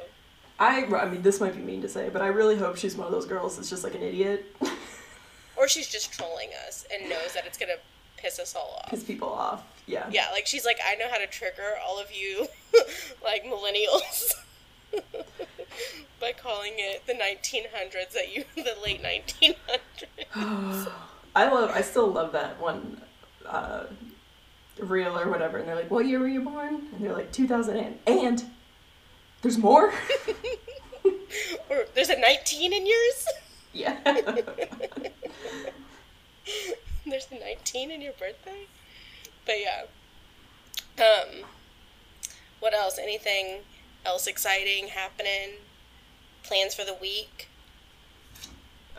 I, 0.58 0.84
I 0.84 1.08
mean, 1.08 1.22
this 1.22 1.40
might 1.40 1.54
be 1.56 1.62
mean 1.62 1.82
to 1.82 1.88
say, 1.88 2.10
but 2.12 2.22
I 2.22 2.28
really 2.28 2.56
hope 2.56 2.76
she's 2.76 2.96
one 2.96 3.06
of 3.06 3.12
those 3.12 3.26
girls 3.26 3.56
that's 3.56 3.68
just 3.70 3.82
like 3.84 3.94
an 3.94 4.02
idiot, 4.02 4.54
Or 5.56 5.68
she's 5.68 5.88
just 5.88 6.12
trolling 6.12 6.48
us 6.66 6.84
and 6.92 7.08
knows 7.08 7.32
that 7.34 7.46
it's 7.46 7.56
gonna 7.58 7.74
piss 8.16 8.38
us 8.40 8.54
all 8.56 8.80
off. 8.82 8.90
piss 8.90 9.04
people 9.04 9.28
off. 9.28 9.62
Yeah. 9.86 10.06
Yeah, 10.10 10.26
like 10.32 10.46
she's 10.46 10.64
like, 10.64 10.78
I 10.84 10.94
know 10.96 11.08
how 11.10 11.18
to 11.18 11.26
trigger 11.26 11.74
all 11.84 11.98
of 12.00 12.10
you, 12.12 12.46
like 13.22 13.44
millennials, 13.44 14.32
by 16.20 16.32
calling 16.32 16.72
it 16.76 17.06
the 17.06 17.14
1900s. 17.14 18.12
That 18.12 18.34
you, 18.34 18.44
the 18.54 18.74
late 18.82 19.02
1900s. 19.02 19.56
I 21.36 21.48
love. 21.52 21.70
I 21.70 21.80
still 21.82 22.10
love 22.10 22.32
that 22.32 22.60
one. 22.60 23.00
Uh, 23.46 23.84
reel 24.78 25.18
or 25.18 25.28
whatever, 25.30 25.58
and 25.58 25.68
they're 25.68 25.76
like, 25.76 25.90
"What 25.90 26.06
year 26.06 26.18
were 26.18 26.28
you 26.28 26.40
born?" 26.42 26.86
And 26.92 27.00
they're 27.00 27.12
like, 27.12 27.32
"2000 27.32 27.76
and 27.76 27.98
and 28.06 28.44
there's 29.42 29.58
more." 29.58 29.92
or 31.68 31.84
there's 31.94 32.08
a 32.08 32.18
19 32.18 32.72
in 32.72 32.86
yours. 32.86 33.26
yeah. 33.72 33.96
there's 37.06 37.26
a 37.30 37.38
19 37.38 37.90
in 37.90 38.00
your 38.00 38.12
birthday. 38.14 38.66
But 39.44 39.56
yeah, 39.60 39.82
Um, 40.98 41.44
what 42.60 42.72
else? 42.74 42.98
Anything 42.98 43.60
else 44.04 44.26
exciting 44.26 44.88
happening? 44.88 45.50
Plans 46.42 46.74
for 46.74 46.84
the 46.84 46.94
week? 47.00 47.48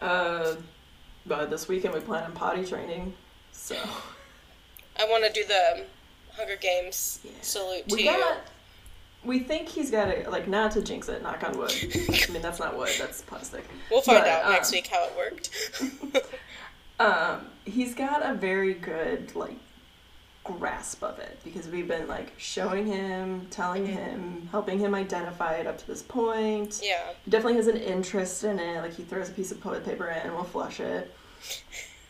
Uh, 0.02 0.56
but 1.26 1.50
this 1.50 1.68
weekend 1.68 1.94
we 1.94 2.00
plan 2.00 2.24
on 2.24 2.32
potty 2.34 2.66
training, 2.66 3.14
so 3.52 3.76
I 5.00 5.06
want 5.06 5.24
to 5.26 5.32
do 5.32 5.48
the 5.48 5.86
Hunger 6.36 6.58
Games 6.58 7.20
Yeah. 7.24 7.32
salute 7.42 7.88
to 7.90 7.96
we 7.96 8.04
you. 8.04 8.12
got. 8.12 8.38
We 9.24 9.40
think 9.40 9.70
he's 9.70 9.90
got 9.90 10.10
it. 10.10 10.30
Like 10.30 10.48
not 10.48 10.72
to 10.74 10.82
jinx 10.84 11.08
it. 11.10 11.24
Knock 11.24 11.44
on 11.44 11.58
wood. 11.58 11.72
I 11.74 12.32
mean 12.32 12.42
that's 12.42 12.60
not 12.60 12.78
wood. 12.78 12.90
That's 13.00 13.22
plastic. 13.22 13.66
We'll 13.90 14.02
find 14.02 14.20
But, 14.20 14.28
out 14.28 14.52
next 14.52 14.70
um, 14.70 14.76
week 14.76 14.88
how 14.88 15.06
it 15.08 15.14
worked. 15.18 16.26
Um, 16.98 17.48
he's 17.66 17.94
got 17.94 18.26
a 18.26 18.34
very 18.36 18.74
good 18.74 19.36
like 19.36 19.58
grasp 20.46 21.04
of 21.04 21.20
it 21.20 21.40
because 21.44 21.68
we've 21.68 21.88
been 21.88 22.08
like 22.08 22.32
showing 22.38 22.86
him, 22.86 23.48
telling 23.50 23.86
him, 23.86 24.48
helping 24.52 24.80
him 24.80 24.96
identify 24.96 25.56
it 25.56 25.68
up 25.68 25.78
to 25.80 25.88
this 25.88 26.02
point. 26.04 26.80
yeah. 26.84 27.02
He 27.26 27.32
definitely 27.32 27.56
has 27.58 27.68
an 27.68 27.78
interest 27.78 28.44
in 28.44 28.60
it. 28.60 28.82
Like 28.82 28.94
he 28.96 29.04
throws 29.04 29.30
a 29.30 29.34
piece 29.34 29.52
of 29.52 29.62
toilet 29.62 29.84
paper 29.84 30.08
in, 30.08 30.18
and 30.18 30.34
we'll 30.34 30.44
flush 30.44 30.80
it. 30.80 31.14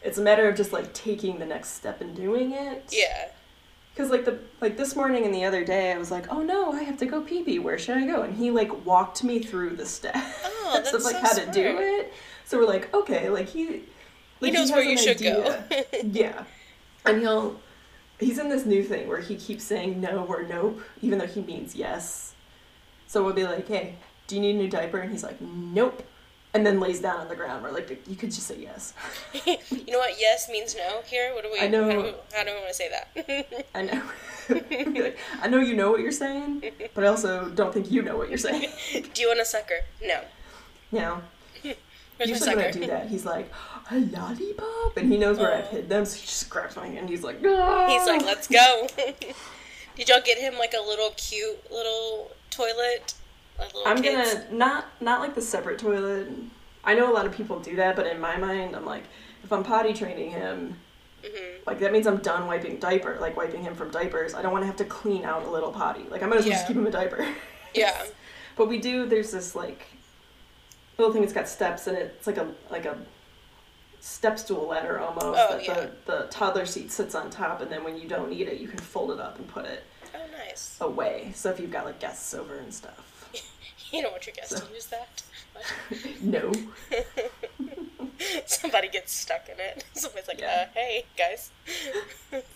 It's 0.04 0.18
a 0.18 0.22
matter 0.22 0.48
of 0.48 0.56
just 0.56 0.72
like 0.74 0.94
taking 0.94 1.40
the 1.40 1.46
next 1.46 1.72
step 1.72 2.02
and 2.02 2.16
doing 2.16 2.52
it. 2.52 2.90
Yeah. 2.92 3.30
Cause 3.96 4.10
like 4.10 4.26
the 4.26 4.40
like 4.60 4.76
this 4.76 4.94
morning 4.94 5.24
and 5.24 5.34
the 5.34 5.46
other 5.46 5.64
day, 5.64 5.94
I 5.94 5.98
was 5.98 6.12
like, 6.12 6.30
oh 6.30 6.44
no, 6.44 6.74
I 6.74 6.84
have 6.84 6.98
to 6.98 7.06
go 7.06 7.22
pee 7.22 7.44
pee. 7.44 7.60
Where 7.60 7.80
should 7.80 7.98
I 7.98 8.06
go? 8.06 8.24
And 8.24 8.36
he 8.36 8.52
like 8.52 8.86
walked 8.86 9.24
me 9.24 9.40
through 9.40 9.78
the 9.78 9.86
steps 9.86 10.20
Oh, 10.44 10.72
that's 10.74 10.94
of 10.94 11.04
like 11.04 11.16
so 11.16 11.22
how 11.22 11.34
to 11.34 11.52
do 11.52 11.78
it. 11.80 12.14
So 12.44 12.58
we're 12.58 12.68
like, 12.68 12.94
okay, 12.94 13.30
like 13.30 13.48
he 13.48 13.84
like, 14.42 14.52
knows 14.52 14.70
has 14.70 14.72
where 14.72 14.84
you 14.84 14.92
an 14.92 14.98
should 14.98 15.20
go. 15.20 15.64
yeah, 16.04 16.44
and 17.06 17.22
he'll 17.22 17.58
he's 18.20 18.38
in 18.40 18.50
this 18.50 18.66
new 18.66 18.84
thing 18.84 19.08
where 19.08 19.20
he 19.20 19.36
keeps 19.36 19.64
saying 19.64 20.00
no 20.02 20.26
or 20.26 20.44
nope, 20.44 20.82
even 21.02 21.20
though 21.20 21.28
he 21.28 21.42
means 21.42 21.76
yes. 21.76 22.34
So 23.08 23.24
we'll 23.24 23.34
be 23.34 23.44
like, 23.44 23.68
hey, 23.68 23.96
do 24.28 24.36
you 24.36 24.42
need 24.42 24.56
a 24.56 24.58
new 24.58 24.70
diaper? 24.70 24.98
And 25.00 25.12
he's 25.12 25.24
like, 25.24 25.40
nope. 25.42 26.04
And 26.54 26.66
then 26.66 26.80
lays 26.80 27.02
down 27.02 27.20
on 27.20 27.28
the 27.28 27.36
ground. 27.36 27.64
We're 27.64 27.72
like, 27.72 28.08
you 28.08 28.16
could 28.16 28.32
just 28.32 28.48
say 28.48 28.58
yes. 28.58 28.94
you 29.46 29.92
know 29.92 30.00
what 30.00 30.18
yes 30.20 30.48
means 30.50 30.74
no 30.74 31.02
here? 31.06 31.34
What 31.34 31.44
do 31.44 31.50
we 31.52 31.60
I 31.60 31.68
know- 31.68 31.84
how 31.84 31.92
do 31.92 31.98
we, 32.02 32.14
how 32.34 32.44
do 32.46 32.52
we 32.52 32.58
want 32.58 32.70
to 32.70 32.74
say 32.74 32.90
that? 32.90 33.68
I 33.76 33.82
know. 33.84 34.02
Like, 34.48 35.18
I 35.42 35.48
know 35.48 35.58
you 35.60 35.74
know 35.76 35.90
what 35.90 36.02
you're 36.02 36.12
saying, 36.12 36.64
but 36.94 37.04
I 37.04 37.08
also 37.08 37.50
don't 37.50 37.74
think 37.74 37.90
you 37.92 38.04
know 38.04 38.16
what 38.16 38.30
you're 38.30 38.38
saying. 38.38 38.70
do 39.14 39.22
you 39.22 39.28
want 39.28 39.40
a 39.40 39.46
sucker? 39.46 39.80
No. 40.04 40.22
Now, 40.92 41.24
My 42.20 42.26
usually 42.26 42.56
when 42.56 42.66
I 42.66 42.72
do 42.72 42.86
that, 42.88 43.08
he's 43.08 43.26
like, 43.26 43.52
a 43.92 44.00
lollipop, 44.00 44.98
and 44.98 45.12
he 45.12 45.18
knows 45.18 45.38
where 45.38 45.54
I've 45.54 45.68
hid 45.68 45.90
them, 45.90 46.06
so 46.06 46.18
he 46.18 46.26
just 46.26 46.50
grabs 46.50 46.76
my 46.76 46.88
hand. 46.88 47.10
He's 47.10 47.24
like, 47.24 47.42
no. 47.42 47.88
He's 47.88 48.08
like, 48.08 48.24
let's 48.24 48.48
go. 48.48 48.88
Did 49.96 50.10
y'all 50.10 50.22
get 50.26 50.38
him 50.38 50.58
like 50.58 50.74
a 50.74 50.82
little 50.86 51.12
cute 51.18 51.72
little 51.72 52.32
toilet? 52.52 53.14
Like 53.58 53.74
little 53.74 53.88
I'm 53.90 54.02
kids? 54.02 54.34
gonna 54.34 54.46
not 54.54 54.86
not 55.02 55.22
like 55.22 55.36
the 55.36 55.42
separate 55.42 55.80
toilet. 55.80 56.28
I 56.84 56.94
know 56.96 57.10
a 57.12 57.14
lot 57.14 57.26
of 57.26 57.32
people 57.36 57.60
do 57.60 57.76
that, 57.78 57.96
but 57.96 58.06
in 58.06 58.20
my 58.20 58.36
mind, 58.38 58.76
I'm 58.76 58.86
like, 58.86 59.04
if 59.44 59.52
I'm 59.54 59.64
potty 59.64 59.94
training 59.94 60.32
him, 60.32 60.76
Mhm. 61.24 61.66
like 61.66 61.80
that 61.80 61.92
means 61.94 62.08
I'm 62.08 62.18
done 62.18 62.46
wiping 62.48 62.78
diaper, 62.80 63.18
like 63.22 63.38
wiping 63.38 63.64
him 63.64 63.74
from 63.74 63.90
diapers. 63.92 64.34
I 64.34 64.42
don't 64.42 64.52
want 64.52 64.64
to 64.64 64.68
have 64.68 64.76
to 64.78 64.86
clean 64.86 65.24
out 65.24 65.44
a 65.46 65.50
little 65.50 65.72
potty. 65.72 66.04
Like 66.10 66.22
I 66.24 66.26
might 66.26 66.40
as 66.40 66.46
well 66.46 66.54
just 66.54 66.68
keep 66.68 66.76
him 66.78 66.88
a 66.88 66.92
diaper. 66.92 67.26
Yeah. 67.74 68.06
But 68.56 68.68
we 68.70 68.78
do. 68.80 69.06
There's 69.06 69.32
this 69.32 69.54
like 69.56 69.86
little 70.98 71.14
thing. 71.14 71.24
It's 71.24 71.34
got 71.34 71.48
steps 71.48 71.88
and 71.88 71.98
it's 71.98 72.28
like 72.28 72.38
a 72.38 72.48
like 72.70 72.86
a 72.86 72.98
step 74.00 74.38
stool 74.40 74.68
ladder 74.68 75.00
almost. 75.00 75.26
Oh, 75.26 75.58
that 75.58 75.66
yeah. 75.66 75.74
the 75.74 75.92
the 76.06 76.28
toddler 76.30 76.66
seat 76.66 76.92
sits 76.92 77.16
on 77.16 77.30
top, 77.30 77.62
and 77.62 77.72
then 77.72 77.84
when 77.84 77.98
you 78.00 78.08
don't 78.08 78.30
need 78.30 78.48
it, 78.48 78.60
you 78.60 78.68
can 78.68 78.80
fold 78.80 79.12
it 79.12 79.20
up 79.20 79.38
and 79.40 79.48
put 79.48 79.66
it 79.66 79.84
Oh, 80.16 80.20
nice. 80.38 80.78
away. 80.82 81.32
So 81.36 81.50
if 81.52 81.60
you've 81.60 81.72
got 81.72 81.86
like 81.86 82.00
guests 82.00 82.34
over 82.34 82.58
and 82.58 82.74
stuff. 82.74 83.12
You 83.92 84.02
don't 84.02 84.12
want 84.12 84.26
your 84.26 84.34
guests 84.36 84.58
So- 84.58 84.66
to 84.66 84.74
use 84.74 84.88
that. 84.88 85.22
no. 86.22 86.52
Somebody 88.46 88.90
gets 88.90 89.14
stuck 89.14 89.48
in 89.48 89.60
it. 89.60 89.86
Somebody's 89.94 90.28
like, 90.28 90.40
Yeah. 90.40 90.68
uh, 90.70 90.74
hey, 90.74 91.06
guys. 91.18 91.52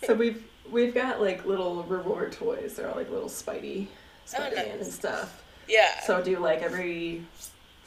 So 0.06 0.16
we've 0.16 0.44
we've 0.70 0.94
got 0.94 1.22
like 1.22 1.46
little 1.46 1.84
reward 1.84 2.32
toys. 2.34 2.76
They're 2.76 2.90
all 2.90 2.96
like 2.96 3.10
little 3.12 3.30
Spidey, 3.30 3.88
Oh, 3.88 3.90
Spider 4.26 4.56
Man 4.56 4.68
nice. 4.78 4.86
and 4.86 4.94
stuff. 4.94 5.44
yeah. 5.68 6.02
So 6.02 6.22
do 6.22 6.40
like 6.40 6.62
every 6.62 7.24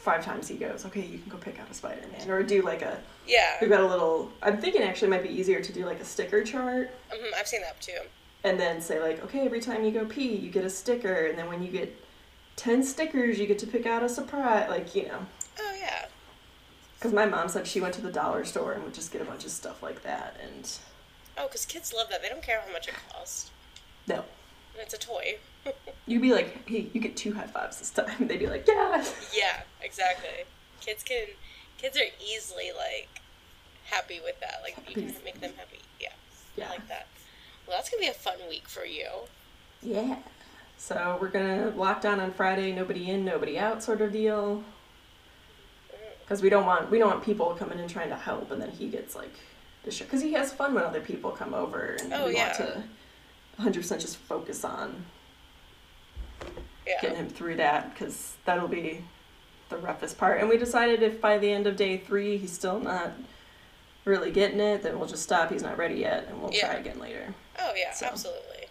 five 0.03 0.25
times 0.25 0.49
he 0.49 0.57
goes, 0.57 0.85
okay, 0.87 1.01
you 1.07 1.19
can 1.19 1.29
go 1.31 1.37
pick 1.39 1.59
out 1.61 1.71
a 1.71 1.75
Spider 1.75 2.03
Man, 2.19 2.29
or 2.31 2.43
do 2.43 2.63
like 2.63 2.83
a. 2.83 2.99
yeah. 3.27 3.57
We've 3.61 3.71
got 3.71 3.81
a 3.81 3.87
little. 3.87 4.31
I'm 4.43 4.59
thinking 4.59 4.83
actually 4.83 5.09
it 5.09 5.11
might 5.13 5.23
be 5.23 5.31
easier 5.31 5.61
to 5.61 5.73
do 5.73 5.85
like 5.87 6.01
a 6.01 6.05
sticker 6.05 6.43
chart, 6.45 6.91
hmm 7.11 7.33
I've 7.37 7.47
seen 7.49 7.61
that 7.63 7.81
too. 7.81 7.99
and 8.45 8.59
then 8.59 8.81
say 8.81 9.01
like, 9.01 9.23
okay, 9.25 9.41
every 9.47 9.61
time 9.61 9.85
you 9.85 9.91
go 9.93 10.05
pee, 10.05 10.35
you 10.37 10.51
get 10.51 10.65
a 10.65 10.71
sticker, 10.71 11.27
and 11.27 11.39
then 11.39 11.49
when 11.49 11.63
you 11.63 11.71
get 11.71 11.97
ten 12.57 12.83
stickers, 12.83 13.39
you 13.39 13.47
get 13.47 13.59
to 13.61 13.67
pick 13.67 13.87
out 13.87 14.03
a 14.03 14.09
surprise, 14.09 14.69
like 14.69 14.95
you 14.95 15.05
know. 15.07 15.27
Oh, 15.61 15.75
yeah. 15.81 16.07
Because 16.99 17.13
my 17.13 17.27
mom 17.27 17.49
said 17.49 17.67
she 17.67 17.81
went 17.81 17.95
to 17.95 18.01
the 18.01 18.13
dollar 18.13 18.45
store 18.45 18.73
and 18.73 18.85
would 18.85 18.95
just 18.95 19.13
get 19.13 19.23
a 19.23 19.25
bunch 19.25 19.45
of 19.45 19.51
stuff 19.51 19.83
like 19.83 20.03
that, 20.03 20.37
and 20.43 20.71
Oh, 21.39 21.47
because 21.47 21.65
kids 21.65 21.93
love 21.95 22.09
that. 22.11 22.23
They 22.23 22.29
don't 22.29 22.43
care 22.43 22.61
how 22.67 22.73
much 22.73 22.89
it 22.89 22.95
costs. 23.13 23.51
no, 24.07 24.25
It's 24.79 24.95
a 24.95 24.99
toy. 24.99 25.37
you'd 26.07 26.23
be 26.23 26.33
like, 26.33 26.69
hey, 26.69 26.89
you 26.93 27.01
get 27.01 27.17
two 27.17 27.33
high 27.35 27.47
fives 27.47 27.79
this 27.79 27.91
time. 27.91 28.07
They'd 28.27 28.39
be 28.39 28.47
like, 28.49 28.67
yeah. 28.67 29.05
yeah, 29.37 29.63
exactly. 29.81 30.45
Kids 30.81 31.03
can, 31.03 31.27
kids 31.79 31.97
are 31.97 32.11
easily 32.21 32.71
like 32.77 33.09
happy 33.85 34.21
with 34.25 34.39
that. 34.41 34.61
Like 34.63 34.77
you 34.89 34.95
can 34.95 35.15
make 35.25 35.41
them 35.41 35.53
happy. 35.57 35.79
Yeah, 36.01 36.09
Yeah. 36.57 36.67
I 36.67 36.71
like 36.71 36.89
that. 36.89 37.07
Well, 37.67 37.77
that's 37.77 37.91
gonna 37.91 38.01
be 38.01 38.09
a 38.09 38.13
fun 38.13 38.39
week 38.49 38.69
for 38.69 38.85
you. 38.85 39.07
Yeah. 39.83 40.17
So 40.79 41.17
we're 41.21 41.29
gonna 41.29 41.73
lock 41.77 42.01
down 42.01 42.19
on 42.19 42.33
Friday, 42.33 42.73
nobody 42.73 43.09
in, 43.11 43.25
nobody 43.25 43.59
out, 43.59 43.83
sort 43.85 44.01
of 44.01 44.11
deal. 44.13 44.65
Mm. 45.93 45.97
Because 46.23 46.43
we 46.43 46.49
don't 46.51 46.67
want 46.67 46.91
we 46.91 46.99
don't 46.99 47.11
want 47.11 47.23
people 47.25 47.55
coming 47.55 47.79
in 47.79 47.87
trying 47.87 48.09
to 48.09 48.17
help, 48.17 48.51
and 48.51 48.61
then 48.61 48.71
he 48.71 48.89
gets 48.89 49.15
like. 49.15 49.35
Because 49.85 50.23
he 50.23 50.33
has 50.35 50.53
fun 50.53 50.75
when 50.75 50.85
other 50.85 51.01
people 51.01 51.31
come 51.33 51.55
over, 51.55 51.97
and 52.01 52.13
Oh, 52.13 52.27
we 52.27 52.35
yeah. 52.35 52.47
want 52.47 52.57
to 52.59 52.83
100 53.57 53.81
percent 53.81 54.01
just 54.01 54.17
focus 54.17 54.65
on 54.65 55.05
Yeah. 56.87 57.01
getting 57.01 57.17
him 57.19 57.29
through 57.29 57.57
that, 57.57 57.93
because 57.95 58.35
that'll 58.45 58.69
be 58.69 59.05
the 59.69 59.77
roughest 59.77 60.19
part. 60.19 60.41
And 60.41 60.49
we 60.49 60.57
decided 60.59 61.03
if 61.03 61.21
by 61.21 61.39
the 61.39 61.51
end 61.51 61.67
of 61.67 61.77
day 61.77 61.99
three 61.99 62.37
he's 62.37 62.53
still 62.53 62.81
not 62.81 63.13
really 64.05 64.31
getting 64.33 64.61
it, 64.61 64.83
then 64.83 64.99
we'll 64.99 65.09
just 65.09 65.23
stop. 65.23 65.51
He's 65.53 65.63
not 65.63 65.79
ready 65.79 65.95
yet, 65.97 66.27
and 66.29 66.43
we'll 66.43 66.53
Yeah. 66.53 66.71
try 66.73 66.81
again 66.81 66.99
later. 66.99 67.35
Oh 67.61 67.73
yeah, 67.77 67.93
So. 67.93 68.07
absolutely. 68.07 68.67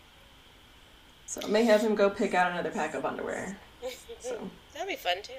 So 1.26 1.48
may 1.48 1.64
have 1.64 1.82
him 1.82 1.96
go 1.96 2.10
pick 2.10 2.34
out 2.34 2.52
another 2.52 2.72
pack 2.72 2.94
of 2.94 3.06
underwear. 3.06 3.58
So. 4.20 4.50
That'd 4.74 4.88
be 4.88 4.96
fun 4.96 5.22
too. 5.24 5.34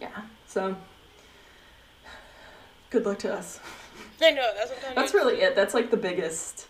Yeah. 0.00 0.22
So 0.46 0.76
good 2.90 3.04
luck 3.04 3.18
to 3.20 3.34
us. 3.34 3.60
I 4.22 4.30
know 4.30 4.50
that's 4.56 4.70
what 4.70 4.78
I'm 4.88 4.94
That's 4.94 5.12
really 5.12 5.42
it. 5.42 5.54
That's 5.54 5.74
like 5.74 5.90
the 5.90 5.96
biggest. 5.98 6.66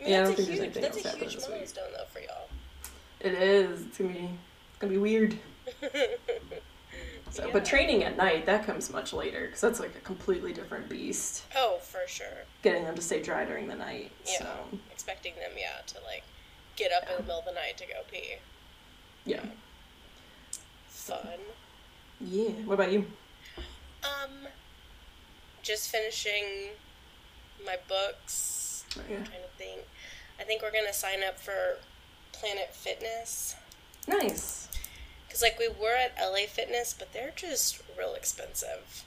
I 0.00 0.04
mean, 0.04 0.12
yeah, 0.12 0.20
I 0.20 0.24
that's 0.24 0.30
don't 0.30 0.32
a 0.32 0.36
think 0.36 0.48
there's 0.48 0.48
huge, 0.48 0.60
anything 0.76 0.82
that's 0.82 0.96
else 0.96 1.04
a 1.04 1.08
happening 1.08 1.28
huge 1.28 1.34
this 1.40 1.48
week. 1.48 1.56
milestone 1.58 1.84
though 1.96 2.04
for 2.12 2.20
y'all. 2.20 2.48
It 3.20 3.32
is. 3.34 3.82
It's 3.86 3.98
gonna 3.98 4.10
be. 4.12 4.18
It's 4.18 4.78
gonna 4.78 4.92
be 4.92 4.98
weird. 4.98 5.38
So, 7.30 7.50
but 7.52 7.64
training 7.64 8.04
at 8.04 8.16
night 8.16 8.46
that 8.46 8.64
comes 8.64 8.90
much 8.92 9.12
later 9.12 9.46
because 9.46 9.60
that's 9.60 9.80
like 9.80 9.94
a 9.96 10.00
completely 10.00 10.52
different 10.52 10.88
beast. 10.88 11.42
Oh, 11.56 11.78
for 11.82 12.00
sure. 12.06 12.26
Getting 12.62 12.84
them 12.84 12.94
to 12.94 13.02
stay 13.02 13.22
dry 13.22 13.44
during 13.44 13.66
the 13.68 13.74
night. 13.74 14.12
Yeah. 14.26 14.38
So 14.38 14.46
Expecting 14.92 15.34
them, 15.36 15.50
yeah, 15.58 15.82
to 15.88 15.94
like 16.04 16.22
get 16.76 16.92
up 16.92 17.02
in 17.10 17.16
the 17.16 17.22
middle 17.22 17.40
of 17.40 17.44
the 17.44 17.52
night 17.52 17.76
to 17.78 17.86
go 17.86 17.94
pee. 18.10 18.34
yeah. 19.24 19.42
Fun. 20.88 21.38
Yeah. 22.20 22.50
What 22.66 22.74
about 22.74 22.92
you? 22.92 23.06
Um, 24.04 24.46
just 25.62 25.88
finishing 25.90 26.70
my 27.64 27.76
books. 27.88 28.57
Yeah. 29.08 29.16
Trying 29.16 29.42
to 29.42 29.56
think. 29.56 29.82
I 30.40 30.44
think 30.44 30.62
we're 30.62 30.72
gonna 30.72 30.92
sign 30.92 31.22
up 31.26 31.38
for 31.38 31.78
Planet 32.32 32.74
Fitness 32.74 33.56
Nice. 34.06 34.68
because 35.26 35.42
like 35.42 35.58
we 35.58 35.68
were 35.68 35.96
at 35.96 36.14
LA 36.20 36.46
Fitness, 36.46 36.94
but 36.96 37.12
they're 37.12 37.32
just 37.34 37.80
real 37.98 38.14
expensive. 38.14 39.04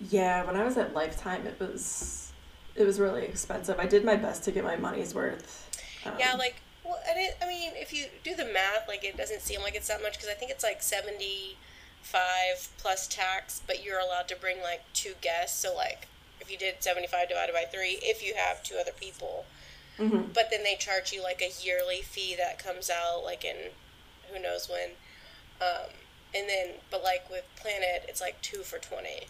Yeah. 0.00 0.44
When 0.44 0.56
I 0.56 0.64
was 0.64 0.76
at 0.76 0.94
Lifetime, 0.94 1.46
it 1.46 1.58
was 1.58 2.32
it 2.74 2.84
was 2.84 3.00
really 3.00 3.24
expensive. 3.24 3.78
I 3.80 3.86
did 3.86 4.04
my 4.04 4.16
best 4.16 4.44
to 4.44 4.52
get 4.52 4.62
my 4.64 4.76
money's 4.76 5.14
worth. 5.14 5.70
Um, 6.04 6.12
Yeah, 6.18 6.34
like 6.34 6.56
well, 6.84 7.00
I, 7.10 7.14
didn't, 7.14 7.34
I 7.42 7.48
mean, 7.48 7.72
if 7.74 7.92
you 7.92 8.04
do 8.22 8.36
the 8.36 8.44
math, 8.44 8.86
like 8.86 9.02
it 9.04 9.16
doesn't 9.16 9.40
seem 9.40 9.60
like 9.62 9.74
it's 9.74 9.88
that 9.88 10.00
much 10.02 10.12
because 10.12 10.28
I 10.28 10.34
think 10.34 10.50
it's 10.52 10.62
like 10.62 10.82
seventy 10.82 11.56
five 12.02 12.68
plus 12.78 13.08
tax, 13.08 13.60
but 13.66 13.82
you're 13.84 13.98
allowed 13.98 14.28
to 14.28 14.36
bring 14.36 14.60
like 14.62 14.82
two 14.92 15.14
guests. 15.20 15.58
So 15.58 15.74
like 15.74 16.06
if 16.46 16.52
you 16.52 16.58
did 16.58 16.76
seventy 16.80 17.08
five 17.08 17.28
divided 17.28 17.52
by 17.52 17.64
three, 17.70 17.98
if 18.02 18.24
you 18.24 18.34
have 18.36 18.62
two 18.62 18.76
other 18.80 18.92
people, 18.92 19.44
mhm. 19.98 20.32
but 20.32 20.48
then 20.50 20.62
they 20.62 20.76
charge 20.76 21.12
you 21.12 21.22
like 21.22 21.42
a 21.42 21.50
yearly 21.64 22.02
fee 22.02 22.36
that 22.36 22.58
comes 22.62 22.88
out 22.88 23.24
like 23.24 23.44
in 23.44 23.56
who 24.32 24.40
knows 24.40 24.68
when. 24.68 24.90
Um, 25.60 25.90
and 26.34 26.48
then, 26.48 26.74
but 26.90 27.02
like 27.02 27.28
with 27.30 27.44
Planet, 27.56 28.04
it's 28.08 28.20
like 28.20 28.40
two 28.42 28.58
for 28.58 28.78
twenty, 28.78 29.26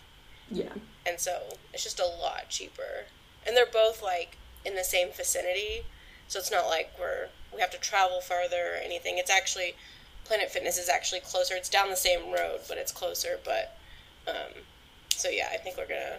Yeah. 0.51 0.73
and 1.07 1.19
so 1.21 1.57
it's 1.73 1.85
just 1.85 2.01
a 2.01 2.05
lot 2.07 2.49
cheaper. 2.49 3.07
And 3.47 3.57
they're 3.57 3.65
both 3.67 4.03
like 4.03 4.37
in 4.65 4.75
the 4.75 4.85
same 4.85 5.13
vicinity, 5.13 5.85
So 6.29 6.39
it's 6.41 6.51
not 6.51 6.67
like 6.67 6.93
we're 6.99 7.29
we 7.55 7.61
have 7.61 7.71
to 7.71 7.79
travel 7.79 8.21
farther 8.21 8.75
or 8.75 8.77
anything. 8.77 9.17
It's 9.19 9.31
actually 9.31 9.77
Planet 10.25 10.51
Fitness 10.51 10.77
is 10.79 10.89
actually 10.89 11.21
closer. 11.21 11.55
It's 11.55 11.69
down 11.69 11.89
the 11.89 11.97
same 11.97 12.33
road, 12.33 12.61
but 12.69 12.77
it's 12.79 12.91
closer. 12.93 13.39
But 13.45 13.77
um, 14.27 14.63
so 15.11 15.29
yeah, 15.29 15.49
I 15.53 15.57
think 15.59 15.77
we're 15.77 15.87
gonna 15.87 16.19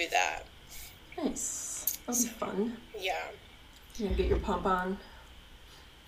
do 0.00 0.08
that. 0.10 0.44
Nice. 1.16 1.98
That'll 2.06 2.22
be 2.22 2.28
fun. 2.28 2.76
Yeah. 2.98 3.24
You 3.96 4.06
gonna 4.06 4.16
get 4.16 4.26
your 4.28 4.38
pump 4.38 4.66
on. 4.66 4.98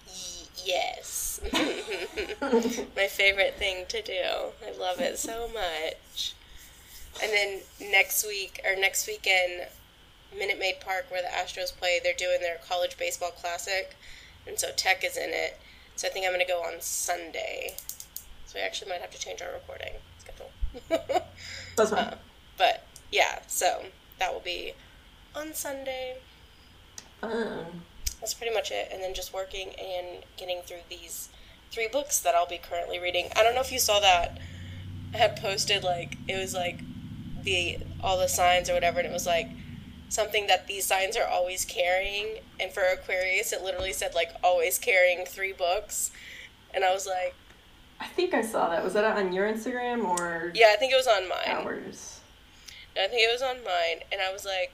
Y- 0.07 0.47
yes. 0.65 1.41
My 2.97 3.07
favorite 3.07 3.57
thing 3.59 3.85
to 3.89 4.03
do. 4.03 4.13
I 4.67 4.79
love 4.79 5.01
it 5.01 5.19
so 5.19 5.49
much. 5.49 6.35
And 7.23 7.33
then 7.33 7.61
next 7.91 8.27
week 8.27 8.61
or 8.65 8.79
next 8.79 9.07
weekend, 9.07 9.67
Minute 10.37 10.59
Maid 10.59 10.81
Park, 10.81 11.07
where 11.11 11.23
the 11.23 11.29
Astros 11.29 11.77
play, 11.77 12.01
they're 12.03 12.13
doing 12.17 12.41
their 12.41 12.59
college 12.69 12.99
baseball 12.99 13.31
classic, 13.31 13.97
and 14.47 14.59
so 14.59 14.71
Tech 14.77 15.03
is 15.05 15.17
in 15.17 15.31
it. 15.31 15.59
So 15.97 16.07
I 16.07 16.11
think 16.11 16.27
I'm 16.27 16.33
gonna 16.33 16.47
go 16.47 16.63
on 16.63 16.81
Sunday. 16.81 17.77
So 18.47 18.53
we 18.57 18.61
actually 18.61 18.91
might 18.91 19.01
have 19.01 19.11
to 19.11 19.19
change 19.19 19.43
our 19.43 19.53
recording 19.53 19.95
schedule. 20.19 20.51
That's 21.77 21.91
fine. 21.91 21.99
Uh, 21.99 22.17
but 22.57 22.85
yeah, 23.11 23.41
so 23.47 23.85
that 24.19 24.33
will 24.33 24.41
be 24.41 24.73
on 25.35 25.55
Sunday. 25.55 26.19
Fun. 27.21 27.83
That's 28.21 28.35
pretty 28.35 28.55
much 28.55 28.71
it. 28.71 28.91
And 28.93 29.03
then 29.03 29.15
just 29.15 29.33
working 29.33 29.71
and 29.79 30.25
getting 30.37 30.61
through 30.63 30.83
these 30.89 31.29
three 31.71 31.89
books 31.89 32.21
that 32.21 32.35
I'll 32.35 32.47
be 32.49 32.59
currently 32.59 32.99
reading. 32.99 33.29
I 33.37 33.43
don't 33.43 33.55
know 33.55 33.61
if 33.61 33.73
you 33.73 33.79
saw 33.79 34.01
that. 34.01 34.39
I 35.15 35.17
had 35.17 35.37
posted 35.37 35.85
like 35.85 36.17
it 36.27 36.39
was 36.39 36.55
like 36.55 36.81
the 37.43 37.79
all 38.03 38.19
the 38.19 38.29
signs 38.29 38.69
or 38.69 38.75
whatever, 38.75 38.99
and 38.99 39.09
it 39.09 39.13
was 39.13 39.27
like 39.27 39.49
something 40.09 40.47
that 40.47 40.67
these 40.67 40.85
signs 40.85 41.17
are 41.17 41.27
always 41.27 41.65
carrying. 41.65 42.39
And 42.61 42.73
for 42.73 42.83
Aquarius, 42.83 43.53
it 43.53 43.63
literally 43.63 43.93
said 43.93 44.15
like 44.15 44.31
always 44.43 44.79
carrying 44.79 45.25
three 45.25 45.53
books. 45.53 46.11
And 46.75 46.85
I 46.85 46.93
was 46.93 47.07
like, 47.07 47.35
I 48.01 48.07
think 48.07 48.35
I 48.35 48.43
saw 48.43 48.69
that. 48.71 48.85
Was 48.85 48.95
that 48.95 49.05
on 49.05 49.33
your 49.33 49.51
Instagram 49.51 50.05
or 50.05 50.53
yeah, 50.55 50.69
I 50.73 50.77
think 50.77 50.93
it 50.93 50.97
was 50.97 51.07
on 51.07 51.29
mine. 51.29 51.67
ours? 51.67 52.18
I 52.99 53.09
think 53.09 53.23
it 53.23 53.33
was 53.33 53.43
on 53.43 53.63
mine, 53.65 54.01
and 54.11 54.21
I 54.21 54.33
was 54.33 54.45
like, 54.45 54.73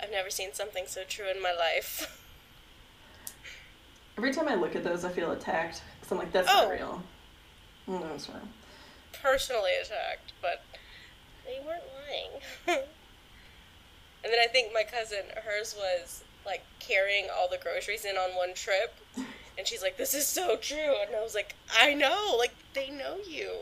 I've 0.00 0.10
never 0.10 0.30
seen 0.30 0.52
something 0.52 0.84
so 0.86 1.02
true 1.08 1.28
in 1.28 1.40
my 1.42 1.52
life. 1.52 2.20
Every 4.16 4.32
time 4.32 4.48
I 4.48 4.54
look 4.54 4.76
at 4.76 4.84
those, 4.84 5.04
I 5.04 5.08
feel 5.10 5.32
attacked 5.32 5.82
because 5.98 6.12
I'm 6.12 6.18
like, 6.18 6.30
that's 6.32 6.48
Oh. 6.50 6.62
not 6.62 6.70
real. 6.70 7.02
No, 7.86 8.06
it's 8.14 8.28
real. 8.28 8.40
personally 9.22 9.72
attacked, 9.82 10.32
but 10.40 10.64
they 11.46 11.58
weren't 11.66 11.82
lying. 12.08 12.30
and 12.78 14.32
then 14.32 14.38
I 14.42 14.46
think 14.46 14.72
my 14.72 14.82
cousin, 14.84 15.20
hers 15.44 15.74
was 15.76 16.22
like 16.46 16.62
carrying 16.78 17.26
all 17.34 17.48
the 17.48 17.58
groceries 17.58 18.04
in 18.04 18.16
on 18.16 18.34
one 18.36 18.54
trip. 18.54 18.94
And 19.56 19.66
she's 19.66 19.82
like, 19.82 19.96
this 19.96 20.14
is 20.14 20.26
so 20.26 20.56
true. 20.56 20.94
And 21.06 21.14
I 21.16 21.22
was 21.22 21.34
like, 21.34 21.54
I 21.78 21.94
know. 21.94 22.34
Like, 22.38 22.54
they 22.74 22.90
know 22.90 23.16
you. 23.28 23.52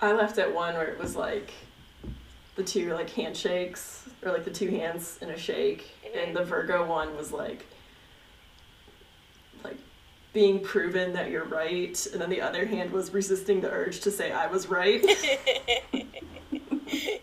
I 0.00 0.12
left 0.12 0.38
at 0.38 0.54
one 0.54 0.74
where 0.74 0.86
it 0.86 0.98
was 0.98 1.16
like 1.16 1.52
the 2.56 2.62
two 2.62 2.92
like 2.94 3.10
handshakes 3.10 4.08
or 4.24 4.32
like 4.32 4.44
the 4.44 4.50
two 4.50 4.70
hands 4.70 5.18
in 5.22 5.30
a 5.30 5.36
shake, 5.36 5.90
and 6.16 6.34
the 6.36 6.44
Virgo 6.44 6.86
one 6.86 7.16
was 7.16 7.32
like 7.32 7.66
like 9.62 9.76
being 10.32 10.60
proven 10.60 11.12
that 11.14 11.30
you're 11.30 11.44
right, 11.44 12.06
and 12.12 12.20
then 12.20 12.30
the 12.30 12.40
other 12.40 12.66
hand 12.66 12.90
was 12.90 13.12
resisting 13.12 13.60
the 13.60 13.70
urge 13.70 14.00
to 14.00 14.10
say 14.10 14.32
I 14.32 14.46
was 14.46 14.68
right. 14.68 15.02
You're 15.92 16.02
like, 16.52 17.22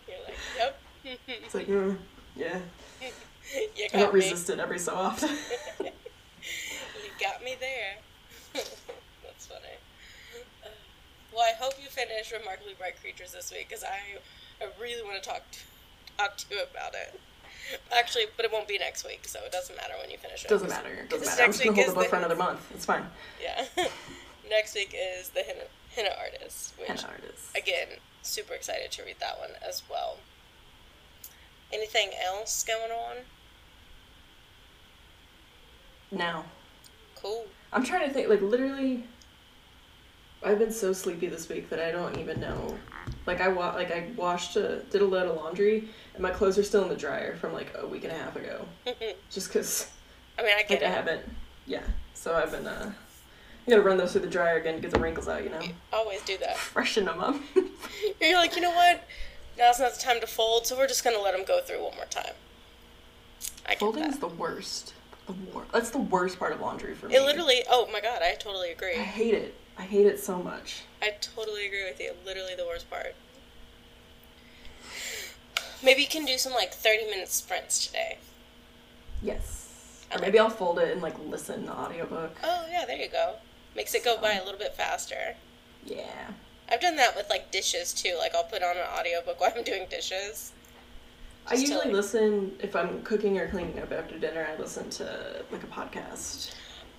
yep. 0.57 0.79
it's 1.27 1.53
like, 1.55 1.67
mm, 1.67 1.97
yeah, 2.35 2.59
you 3.01 3.87
I 3.93 3.97
don't 3.97 4.13
me. 4.13 4.19
resist 4.19 4.49
it 4.49 4.59
every 4.59 4.79
so 4.79 4.93
often. 4.95 5.29
You 5.79 5.91
got 7.19 7.43
me 7.43 7.55
there. 7.59 7.97
That's 8.53 9.45
funny. 9.47 9.61
Uh, 10.65 10.69
well, 11.33 11.43
I 11.43 11.53
hope 11.61 11.73
you 11.80 11.80
finish 12.07 12.31
Remarkably 12.31 12.73
Bright 12.77 12.99
Creatures 13.01 13.31
this 13.31 13.51
week 13.51 13.67
because 13.69 13.83
I, 13.83 14.17
I 14.63 14.69
really 14.81 15.03
want 15.03 15.21
to 15.21 15.29
talk 15.29 15.43
to, 15.51 15.59
talk 16.17 16.37
to 16.37 16.45
you 16.55 16.61
about 16.63 16.93
it. 16.93 17.19
Actually, 17.95 18.25
but 18.35 18.45
it 18.45 18.51
won't 18.51 18.67
be 18.67 18.77
next 18.77 19.05
week, 19.05 19.27
so 19.27 19.39
it 19.45 19.51
doesn't 19.51 19.75
matter 19.77 19.93
when 20.01 20.09
you 20.09 20.17
finish 20.17 20.43
it. 20.43 20.49
Doesn't 20.49 20.67
matter. 20.69 21.05
Doesn't 21.09 21.25
matter. 21.27 21.43
I'm 21.43 21.51
just 21.51 21.63
gonna 21.63 21.75
hold 21.75 21.89
the 21.89 21.93
book 21.93 22.07
for 22.07 22.15
another 22.17 22.35
month. 22.35 22.59
It's 22.73 22.85
fine. 22.85 23.05
Yeah. 23.41 23.65
next 24.49 24.75
week 24.75 24.95
is 24.97 25.29
the 25.29 25.41
Henna, 25.41 25.63
Henna 25.95 26.09
Artist, 26.19 26.73
which, 26.77 26.87
Henna 26.87 27.07
artist. 27.07 27.55
again, 27.55 27.87
super 28.23 28.53
excited 28.53 28.91
to 28.91 29.03
read 29.03 29.17
that 29.19 29.39
one 29.39 29.51
as 29.65 29.83
well. 29.89 30.17
Anything 31.71 32.09
else 32.21 32.63
going 32.63 32.91
on? 32.91 33.17
Now, 36.11 36.43
Cool. 37.15 37.45
I'm 37.71 37.83
trying 37.83 38.07
to 38.07 38.13
think. 38.13 38.27
Like 38.27 38.41
literally, 38.41 39.03
I've 40.43 40.57
been 40.59 40.71
so 40.71 40.91
sleepy 40.93 41.27
this 41.27 41.47
week 41.49 41.69
that 41.69 41.79
I 41.79 41.91
don't 41.91 42.17
even 42.17 42.39
know. 42.39 42.77
Like 43.27 43.41
I 43.41 43.47
wa- 43.49 43.73
like 43.75 43.91
I 43.91 44.09
washed, 44.15 44.55
a, 44.55 44.79
did 44.89 45.01
a 45.01 45.05
load 45.05 45.27
of 45.29 45.35
laundry, 45.35 45.87
and 46.13 46.23
my 46.23 46.31
clothes 46.31 46.57
are 46.57 46.63
still 46.63 46.81
in 46.83 46.89
the 46.89 46.95
dryer 46.95 47.35
from 47.35 47.53
like 47.53 47.71
a 47.77 47.85
week 47.85 48.03
and 48.03 48.11
a 48.11 48.17
half 48.17 48.35
ago. 48.35 48.65
Just 49.29 49.49
because 49.49 49.89
I 50.39 50.41
mean, 50.43 50.51
I 50.53 50.57
like 50.57 50.67
get 50.67 50.83
I 50.83 50.89
haven't. 50.89 51.21
Yeah. 51.67 51.83
So 52.13 52.33
I've 52.35 52.51
been. 52.51 52.65
uh 52.67 52.91
I 53.67 53.69
gotta 53.69 53.83
run 53.83 53.97
those 53.97 54.13
through 54.13 54.21
the 54.21 54.27
dryer 54.27 54.57
again 54.57 54.75
to 54.75 54.81
get 54.81 54.89
the 54.89 54.99
wrinkles 54.99 55.27
out. 55.27 55.43
You 55.43 55.51
know, 55.51 55.59
Always 55.93 56.23
do 56.23 56.35
that. 56.39 56.57
freshen 56.57 57.05
them 57.05 57.19
up. 57.19 57.35
You're 58.19 58.35
like, 58.35 58.55
you 58.55 58.61
know 58.61 58.71
what? 58.71 59.07
Now's 59.59 59.79
not 59.79 59.93
the 59.93 59.99
time 59.99 60.19
to 60.21 60.25
fold, 60.27 60.65
so 60.65 60.75
we're 60.75 60.87
just 60.87 61.03
gonna 61.03 61.19
let 61.19 61.35
them 61.35 61.45
go 61.45 61.61
through 61.61 61.83
one 61.83 61.95
more 61.95 62.05
time. 62.05 62.33
I 63.69 63.75
Folding 63.75 64.01
that. 64.01 64.13
is 64.13 64.17
the 64.19 64.27
worst. 64.27 64.95
The 65.27 65.33
wor- 65.53 65.65
That's 65.71 65.91
the 65.91 65.99
worst 65.99 66.39
part 66.39 66.51
of 66.53 66.59
laundry 66.61 66.95
for 66.95 67.07
me. 67.07 67.15
It 67.15 67.21
literally. 67.21 67.61
Oh 67.69 67.87
my 67.93 68.01
god, 68.01 68.21
I 68.23 68.33
totally 68.33 68.71
agree. 68.71 68.95
I 68.95 69.03
hate 69.03 69.35
it. 69.35 69.55
I 69.81 69.85
hate 69.85 70.05
it 70.05 70.19
so 70.19 70.37
much. 70.37 70.83
I 71.01 71.09
totally 71.19 71.65
agree 71.65 71.83
with 71.85 71.99
you. 71.99 72.11
Literally 72.23 72.53
the 72.55 72.65
worst 72.67 72.87
part. 72.87 73.15
Maybe 75.83 76.03
you 76.03 76.07
can 76.07 76.23
do 76.23 76.37
some 76.37 76.53
like 76.53 76.71
thirty 76.71 77.05
minute 77.05 77.29
sprints 77.29 77.87
today. 77.87 78.19
Yes. 79.23 80.05
I 80.11 80.17
Or 80.17 80.19
maybe 80.19 80.37
I'll 80.37 80.51
fold 80.51 80.77
it 80.77 80.91
and 80.91 81.01
like 81.01 81.15
listen 81.25 81.65
to 81.65 81.71
audiobook. 81.73 82.35
Oh 82.43 82.65
yeah, 82.69 82.85
there 82.85 82.95
you 82.97 83.09
go. 83.09 83.37
Makes 83.75 83.95
it 83.95 84.05
go 84.05 84.21
by 84.21 84.33
a 84.33 84.43
little 84.43 84.59
bit 84.59 84.75
faster. 84.75 85.35
Yeah. 85.83 86.27
I've 86.69 86.79
done 86.79 86.95
that 86.97 87.15
with 87.15 87.27
like 87.31 87.51
dishes 87.51 87.91
too. 87.91 88.15
Like 88.19 88.35
I'll 88.35 88.43
put 88.43 88.61
on 88.61 88.77
an 88.77 88.85
audiobook 88.99 89.41
while 89.41 89.51
I'm 89.57 89.63
doing 89.63 89.87
dishes. 89.89 90.51
I 91.47 91.55
Just 91.55 91.65
to, 91.65 91.71
usually 91.71 91.85
like- 91.85 91.95
listen 91.95 92.55
if 92.59 92.75
I'm 92.75 93.01
cooking 93.01 93.39
or 93.39 93.47
cleaning 93.49 93.79
up 93.79 93.91
after 93.91 94.19
dinner. 94.19 94.47
I 94.47 94.61
listen 94.61 94.91
to 94.91 95.43
like 95.51 95.63
a 95.63 95.67
podcast. 95.67 96.53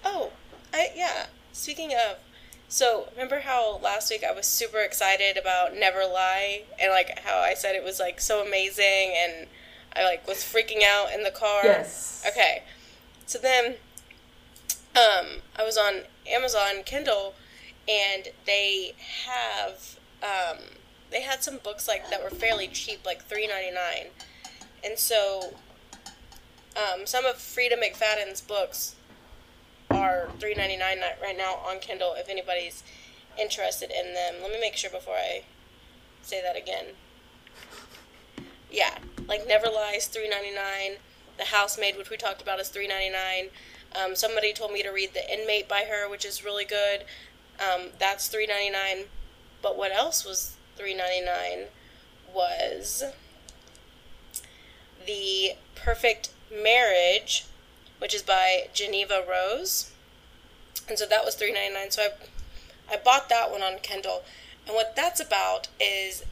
Oh, 0.04 0.32
I 0.74 0.88
yeah. 0.96 1.26
Speaking 1.52 1.92
of, 1.92 2.16
so 2.72 3.06
remember 3.12 3.40
how 3.40 3.78
last 3.78 4.10
week 4.10 4.24
I 4.28 4.32
was 4.32 4.46
super 4.46 4.78
excited 4.78 5.36
about 5.36 5.76
Never 5.76 6.06
Lie 6.06 6.62
and 6.80 6.90
like 6.90 7.18
how 7.20 7.38
I 7.38 7.52
said 7.52 7.74
it 7.74 7.84
was 7.84 8.00
like 8.00 8.18
so 8.18 8.44
amazing 8.44 9.14
and 9.14 9.46
I 9.94 10.04
like 10.04 10.26
was 10.26 10.38
freaking 10.38 10.82
out 10.82 11.12
in 11.12 11.22
the 11.22 11.30
car. 11.30 11.60
Yes. 11.64 12.24
Okay. 12.26 12.62
So 13.26 13.38
then, 13.38 13.74
um, 14.96 15.42
I 15.56 15.64
was 15.64 15.76
on 15.76 16.02
Amazon 16.26 16.82
Kindle, 16.84 17.34
and 17.88 18.28
they 18.46 18.94
have 19.26 19.98
um, 20.22 20.58
they 21.10 21.22
had 21.22 21.42
some 21.42 21.58
books 21.58 21.86
like 21.86 22.08
that 22.10 22.22
were 22.22 22.30
fairly 22.30 22.68
cheap, 22.68 23.04
like 23.04 23.22
three 23.24 23.46
ninety 23.46 23.70
nine, 23.70 24.10
and 24.84 24.98
so 24.98 25.54
um, 26.76 27.06
some 27.06 27.24
of 27.24 27.36
Freida 27.36 27.76
McFadden's 27.76 28.40
books 28.40 28.94
are 29.92 30.28
three 30.38 30.54
ninety 30.54 30.76
nine 30.76 30.98
right 31.22 31.36
now 31.36 31.60
on 31.66 31.78
Kindle. 31.78 32.14
If 32.16 32.28
anybody's 32.28 32.82
interested 33.40 33.90
in 33.90 34.14
them, 34.14 34.34
let 34.42 34.52
me 34.52 34.60
make 34.60 34.76
sure 34.76 34.90
before 34.90 35.14
I 35.14 35.44
say 36.22 36.42
that 36.42 36.56
again. 36.56 36.86
Yeah, 38.70 38.98
like 39.28 39.46
Never 39.46 39.66
Lies 39.66 40.06
three 40.06 40.28
ninety 40.28 40.54
nine. 40.54 40.98
The 41.38 41.44
Housemaid, 41.44 41.96
which 41.96 42.10
we 42.10 42.16
talked 42.16 42.42
about, 42.42 42.60
is 42.60 42.68
three 42.68 42.88
ninety 42.88 43.10
nine. 43.10 43.48
Um, 43.94 44.16
somebody 44.16 44.52
told 44.52 44.72
me 44.72 44.82
to 44.82 44.90
read 44.90 45.12
The 45.12 45.32
Inmate 45.32 45.68
by 45.68 45.84
her, 45.88 46.08
which 46.08 46.24
is 46.24 46.44
really 46.44 46.64
good. 46.64 47.04
Um, 47.60 47.88
that's 47.98 48.28
three 48.28 48.46
ninety 48.46 48.70
nine. 48.70 49.06
But 49.60 49.76
what 49.76 49.92
else 49.92 50.24
was 50.24 50.56
three 50.76 50.94
ninety 50.94 51.24
nine 51.24 51.66
was 52.34 53.04
The 55.06 55.52
Perfect 55.74 56.30
Marriage, 56.50 57.46
which 58.02 58.14
is 58.14 58.22
by 58.22 58.68
Jeneva 58.74 59.26
Rose. 59.26 59.92
And 60.88 60.98
so 60.98 61.06
that 61.06 61.24
was 61.24 61.36
three 61.36 61.52
ninety 61.52 61.72
nine. 61.72 61.90
So 61.90 62.02
I 62.02 62.94
I 62.94 62.96
bought 62.98 63.28
that 63.28 63.50
one 63.50 63.62
on 63.62 63.78
Kindle. 63.78 64.22
And 64.66 64.74
what 64.74 64.94
that's 64.94 65.20
about 65.20 65.68
is 65.80 66.24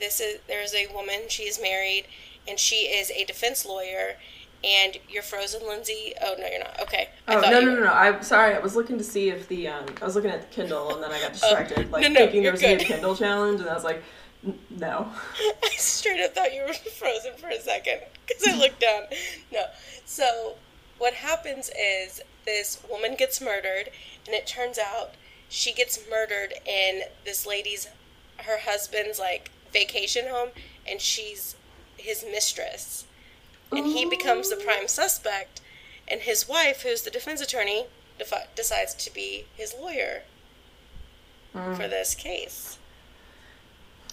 this 0.00 0.20
is 0.20 0.40
there's 0.48 0.74
a 0.74 0.92
woman, 0.92 1.28
she 1.28 1.44
is 1.44 1.60
married, 1.60 2.06
and 2.48 2.58
she 2.58 2.86
is 2.86 3.10
a 3.10 3.24
defense 3.24 3.64
lawyer. 3.64 4.16
And 4.64 4.96
you're 5.08 5.22
frozen, 5.22 5.64
Lindsay. 5.64 6.14
Oh 6.20 6.34
no, 6.36 6.46
you're 6.48 6.58
not. 6.58 6.80
Okay. 6.80 7.10
I 7.28 7.36
Oh 7.36 7.40
no 7.42 7.60
no 7.60 7.74
no 7.76 7.84
no! 7.84 7.92
I'm 7.92 8.22
sorry. 8.24 8.56
I 8.56 8.58
was 8.58 8.74
looking 8.74 8.98
to 8.98 9.04
see 9.04 9.28
if 9.28 9.46
the 9.46 9.68
um 9.68 9.84
I 10.02 10.04
was 10.04 10.16
looking 10.16 10.30
at 10.30 10.40
the 10.40 10.48
Kindle 10.48 10.94
and 10.94 11.02
then 11.02 11.12
I 11.12 11.20
got 11.20 11.32
distracted, 11.34 11.92
like 11.92 12.04
Oh, 12.04 12.08
no, 12.08 12.14
no, 12.14 12.20
thinking 12.20 12.42
there 12.42 12.52
was 12.52 12.62
a 12.62 12.76
new. 12.76 12.84
Kindle 12.84 13.14
challenge, 13.14 13.60
and 13.60 13.68
I 13.68 13.74
was 13.74 13.84
like, 13.84 14.02
no. 14.70 15.08
I 15.64 15.68
straight 15.76 16.20
up 16.24 16.34
thought 16.34 16.52
you 16.52 16.62
were 16.66 16.72
frozen 16.98 17.34
for 17.36 17.48
a 17.48 17.60
second 17.60 18.00
because 18.26 18.46
I 18.48 18.56
looked 18.56 18.80
down. 18.80 19.02
No. 19.52 19.64
So, 20.04 20.54
what 20.98 21.14
happens 21.14 21.70
is 21.78 22.20
this 22.44 22.82
woman 22.88 23.14
gets 23.16 23.40
murdered, 23.40 23.90
and 24.26 24.34
it 24.34 24.46
turns 24.46 24.78
out 24.78 25.14
she 25.48 25.72
gets 25.72 25.98
murdered 26.10 26.54
in 26.66 27.02
this 27.24 27.46
lady's, 27.46 27.88
her 28.38 28.58
husband's, 28.64 29.18
like, 29.18 29.50
vacation 29.72 30.26
home, 30.28 30.50
and 30.86 31.00
she's 31.00 31.56
his 31.96 32.24
mistress. 32.30 33.04
And 33.70 33.86
he 33.86 34.08
becomes 34.08 34.50
the 34.50 34.56
prime 34.56 34.84
oh. 34.84 34.88
suspect, 34.88 35.60
and 36.06 36.22
his 36.22 36.48
wife, 36.48 36.82
who's 36.82 37.02
the 37.02 37.10
defense 37.10 37.40
attorney, 37.40 37.86
defi- 38.18 38.48
decides 38.54 38.94
to 38.94 39.12
be 39.12 39.44
his 39.54 39.74
lawyer 39.78 40.22
hmm. 41.54 41.74
for 41.74 41.86
this 41.86 42.14
case. 42.14 42.78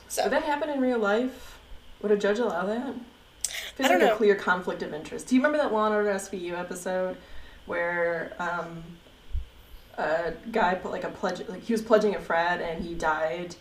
So, 0.09 0.23
Would 0.23 0.33
that 0.33 0.43
happen 0.43 0.69
in 0.69 0.81
real 0.81 0.99
life? 0.99 1.57
Would 2.01 2.11
a 2.11 2.17
judge 2.17 2.39
allow 2.39 2.65
that? 2.65 2.95
Don't 3.83 3.89
like 3.89 3.99
know. 3.99 4.13
a 4.13 4.17
clear 4.17 4.35
conflict 4.35 4.81
of 4.83 4.93
interest. 4.93 5.27
Do 5.27 5.35
you 5.35 5.41
remember 5.41 5.57
that 5.57 5.73
Law 5.73 5.85
and 5.87 5.95
Order 5.95 6.09
SVU 6.13 6.57
episode 6.57 7.17
where 7.65 8.33
um, 8.39 8.83
a 9.97 10.33
guy 10.51 10.75
put 10.75 10.91
like 10.91 11.03
a 11.03 11.09
pledge, 11.09 11.41
like 11.47 11.63
he 11.63 11.73
was 11.73 11.81
pledging 11.81 12.15
a 12.15 12.19
frat 12.19 12.61
and 12.61 12.83
he 12.83 12.93
died, 12.95 13.55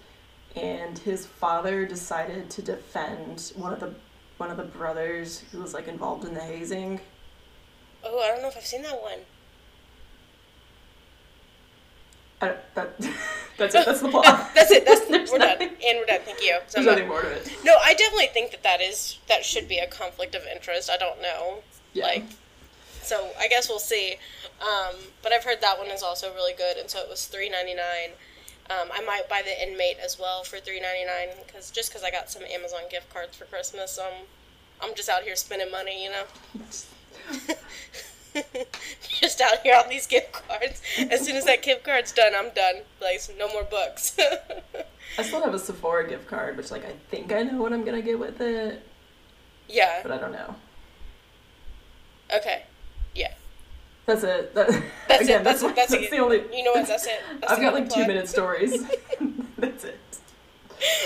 and 0.57 0.99
his 0.99 1.27
father 1.27 1.85
decided 1.87 2.49
to 2.51 2.63
defend 2.63 3.53
one 3.57 3.73
of 3.73 3.81
the 3.81 3.93
one 4.39 4.51
of 4.51 4.57
the 4.57 4.65
brothers 4.65 5.41
who 5.53 5.61
was 5.61 5.75
like 5.75 5.89
involved 5.89 6.25
in 6.25 6.35
the 6.35 6.41
hazing. 6.41 7.01
oh, 8.05 8.21
I 8.21 8.29
don't 8.29 8.43
know 8.43 8.49
if 8.49 8.57
I've 8.57 8.67
seen 8.67 8.83
that 8.83 9.01
one. 9.01 9.13
I, 9.13 9.17
don't- 9.17 9.25
that 12.41 12.65
that's 13.57 13.75
it. 13.75 13.87
That's 13.87 14.01
the 14.01 14.09
plot. 14.09 14.51
That's 14.55 14.71
it. 14.73 14.85
That's 14.85 15.09
we're 15.33 15.39
done, 15.39 15.63
and 15.63 15.99
we're 15.99 16.07
done. 16.07 16.21
Thank 16.25 16.43
you. 16.43 16.59
So 16.67 16.83
There's 16.83 16.87
nothing 16.87 17.09
more 17.09 17.23
to 17.23 17.29
it. 17.31 17.53
No, 17.65 17.77
I 17.83 17.95
definitely 17.95 18.27
think 18.27 18.51
that 18.51 18.63
that 18.65 18.81
is 18.81 19.19
that 19.29 19.45
should 19.45 19.69
be 19.69 19.79
a 19.79 19.87
conflict 19.87 20.35
of 20.35 20.43
interest. 20.53 20.91
I 20.91 20.97
don't 20.97 21.23
know, 21.23 21.59
Yeah. 21.93 22.05
like, 22.07 22.25
so 23.03 23.31
I 23.39 23.47
guess 23.49 23.69
we'll 23.69 23.79
see. 23.79 24.17
Um, 24.61 24.97
but 25.23 25.33
I've 25.33 25.45
heard 25.45 25.61
that 25.61 25.79
one 25.79 25.89
is 25.89 26.03
also 26.03 26.33
really 26.35 26.53
good, 26.53 26.77
and 26.79 26.91
so 26.91 26.99
it 27.01 27.09
was 27.09 27.27
three 27.27 27.49
ninety 27.49 27.75
nine. 27.75 28.11
Um, 28.71 28.89
I 28.93 29.03
might 29.05 29.29
buy 29.29 29.43
the 29.45 29.63
inmate 29.63 29.99
as 30.03 30.19
well 30.19 30.43
for 30.43 30.59
three 30.59 30.81
ninety 30.81 31.05
nine 31.05 31.37
because 31.47 31.71
just 31.71 31.91
because 31.91 32.03
I 32.03 32.11
got 32.11 32.31
some 32.31 32.43
Amazon 32.51 32.81
gift 32.91 33.13
cards 33.13 33.37
for 33.37 33.45
Christmas, 33.45 33.99
um, 33.99 34.27
I'm 34.81 34.95
just 34.95 35.09
out 35.09 35.23
here 35.23 35.37
spending 35.37 35.71
money, 35.71 36.03
you 36.03 36.11
know. 36.11 36.25
just 39.21 39.41
out 39.41 39.59
here 39.63 39.77
on 39.83 39.89
these 39.89 40.07
gift 40.07 40.33
cards. 40.33 40.83
As 41.11 41.25
soon 41.25 41.37
as 41.37 41.45
that 41.45 41.63
gift 41.63 41.85
card's 41.85 42.13
done, 42.13 42.33
I'm 42.37 42.51
done. 42.55 42.77
Like 43.01 43.21
no 43.39 43.49
more 43.53 43.65
books. 43.65 44.17
I 45.19 45.23
still 45.23 45.43
have 45.43 45.55
a 45.55 45.59
Sephora 45.59 46.09
gift 46.09 46.27
card, 46.27 46.57
which 46.57 46.71
like 46.71 46.85
I 46.85 46.93
think 47.11 47.33
I 47.33 47.43
know 47.43 47.61
what 47.63 47.73
I'm 47.73 47.85
gonna 47.85 48.03
get 48.03 48.19
with 48.19 48.41
it, 48.41 48.83
yeah. 49.69 50.01
but 50.03 50.13
I 50.13 50.19
don't 50.19 50.33
know. 50.33 50.55
Okay. 52.35 52.63
Yeah. 53.15 53.35
That's 54.07 54.25
it. 54.25 54.55
That, 54.55 54.69
That's 55.09 55.23
again, 55.23 55.41
it. 55.41 55.45
That's, 55.45 55.63
my- 55.63 55.73
that's, 55.73 55.93
that's 55.93 56.11
the 56.11 56.19
only. 56.19 56.43
You 56.53 56.65
know 56.65 56.73
what? 56.73 56.87
That's 56.87 57.07
it. 57.07 57.21
That's 57.41 57.53
I've 57.53 57.61
got 57.61 57.75
like 57.75 57.89
two 57.89 58.07
minute 58.07 58.29
stories. 58.29 58.83
that's 59.57 59.85
it. 59.85 59.99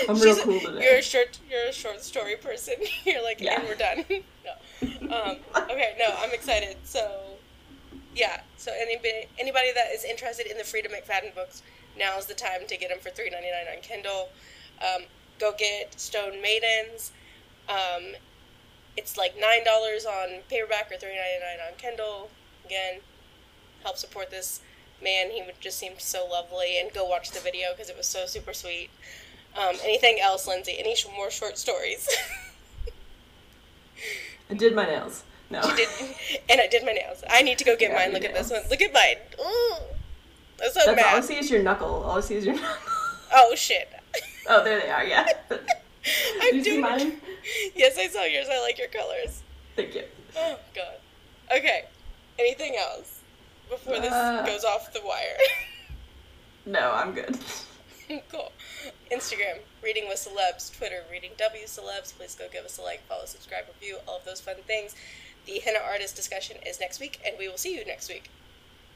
I'm 0.09 0.15
real 0.19 0.33
She's 0.35 0.39
a- 0.39 0.43
cool 0.45 0.59
today. 0.59 0.83
You're 0.83 0.97
a 0.97 1.01
short. 1.01 1.39
You're 1.49 1.67
a 1.67 1.73
short 1.73 2.01
story 2.01 2.35
person. 2.35 2.75
You're 3.05 3.23
like, 3.23 3.39
Yeah. 3.39 3.59
and 3.59 3.67
we're 3.69 3.75
done. 3.75 4.05
no. 4.09 4.51
Um, 4.81 5.37
okay. 5.55 5.95
No, 5.99 6.13
I'm 6.19 6.31
excited. 6.33 6.77
So, 6.83 7.11
yeah. 8.15 8.41
So 8.57 8.71
anybody 8.79 9.25
anybody 9.39 9.71
that 9.73 9.91
is 9.93 10.03
interested 10.03 10.47
in 10.47 10.57
the 10.57 10.63
Freida 10.63 10.87
McFadden 10.89 11.33
books, 11.35 11.61
now 11.97 12.17
is 12.17 12.25
the 12.27 12.33
time 12.33 12.61
to 12.67 12.77
get 12.77 12.89
them 12.89 12.99
for 12.99 13.09
three 13.09 13.29
ninety 13.29 13.49
nine 13.51 13.65
on 13.75 13.81
Kindle. 13.81 14.29
Um, 14.81 15.03
go 15.39 15.53
get 15.57 15.99
Stone 15.99 16.41
Maidens. 16.41 17.11
Um, 17.67 18.15
it's 18.97 19.17
like 19.17 19.35
nine 19.39 19.63
dollars 19.63 20.05
on 20.05 20.41
paperback 20.49 20.91
or 20.91 20.97
three 20.97 21.15
ninety 21.15 21.39
nine 21.39 21.67
on 21.67 21.77
Kindle. 21.77 22.29
Again, 22.65 22.99
help 23.83 23.97
support 23.97 24.29
this 24.29 24.61
man. 25.01 25.31
He 25.31 25.41
would 25.41 25.59
just 25.59 25.79
seemed 25.79 26.01
so 26.01 26.25
lovely, 26.27 26.79
and 26.79 26.93
go 26.93 27.05
watch 27.05 27.31
the 27.31 27.39
video 27.39 27.69
because 27.73 27.89
it 27.89 27.97
was 27.97 28.07
so 28.07 28.25
super 28.25 28.53
sweet. 28.53 28.89
Um, 29.57 29.75
anything 29.83 30.19
else, 30.21 30.47
Lindsay? 30.47 30.75
Any 30.77 30.95
sh- 30.95 31.07
more 31.15 31.31
short 31.31 31.57
stories? 31.57 32.07
I 34.49 34.53
did 34.55 34.75
my 34.75 34.85
nails. 34.85 35.23
No. 35.49 35.61
She 35.61 35.75
did, 35.75 35.89
and 36.49 36.61
I 36.61 36.67
did 36.67 36.85
my 36.85 36.91
nails. 36.93 37.23
I 37.29 37.41
need 37.41 37.57
to 37.59 37.63
go 37.63 37.75
get 37.75 37.91
Yeah, 37.91 37.97
mine. 37.97 38.13
Look 38.13 38.23
at 38.25 38.33
this 38.33 38.51
one. 38.51 38.61
Look 38.69 38.81
at 38.81 38.93
mine. 38.93 39.15
Ooh, 39.39 39.75
I'm 40.63 40.71
so 40.71 40.81
That's 40.85 41.03
all 41.03 41.17
I 41.17 41.21
see 41.21 41.37
is 41.37 41.49
your 41.49 41.63
knuckle. 41.63 42.03
All 42.03 42.17
I 42.17 42.21
see 42.21 42.35
is 42.35 42.45
your 42.45 42.55
knuckle. 42.61 42.77
Oh 43.33 43.53
shit. 43.55 43.89
Oh, 44.47 44.63
there 44.63 44.79
they 44.79 44.89
are. 44.89 45.03
Yeah. 45.03 45.25
I'm 46.41 46.55
you 46.55 46.63
doing 46.63 46.81
mine? 46.81 47.21
Yes, 47.75 47.97
I 47.97 48.07
saw 48.07 48.23
yours. 48.23 48.47
I 48.51 48.59
like 48.61 48.77
your 48.77 48.87
colors. 48.87 49.41
Thank 49.75 49.95
you. 49.95 50.03
Oh 50.35 50.57
god. 50.75 50.95
Okay. 51.55 51.85
Anything 52.39 52.75
else 52.77 53.19
before 53.69 53.99
this 53.99 54.11
Uh. 54.13 54.43
goes 54.45 54.63
off 54.63 54.91
the 54.93 55.01
wire? 55.05 55.37
No, 56.65 56.91
I'm 56.91 57.13
good. 57.13 57.37
cool. 58.31 58.51
Instagram, 59.11 59.59
Reading 59.83 60.07
with 60.07 60.17
Celebs. 60.17 60.75
Twitter, 60.75 61.03
Reading 61.11 61.31
W 61.37 61.65
Celebs. 61.65 62.15
Please 62.15 62.35
go 62.35 62.45
give 62.51 62.65
us 62.65 62.77
a 62.77 62.81
like, 62.81 63.01
follow, 63.07 63.25
subscribe, 63.25 63.65
review, 63.67 63.97
all 64.07 64.17
of 64.17 64.25
those 64.25 64.41
fun 64.41 64.55
things. 64.67 64.95
The 65.45 65.59
henna 65.59 65.79
artist 65.83 66.15
discussion 66.15 66.57
is 66.65 66.79
next 66.79 66.99
week, 66.99 67.19
and 67.25 67.35
we 67.39 67.47
will 67.47 67.57
see 67.57 67.75
you 67.75 67.85
next 67.85 68.09
week. 68.09 68.29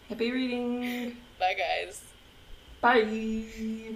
Happy 0.09 0.31
reading. 0.31 1.17
Bye, 1.39 1.55
guys. 1.57 2.01
Bye. 2.81 3.95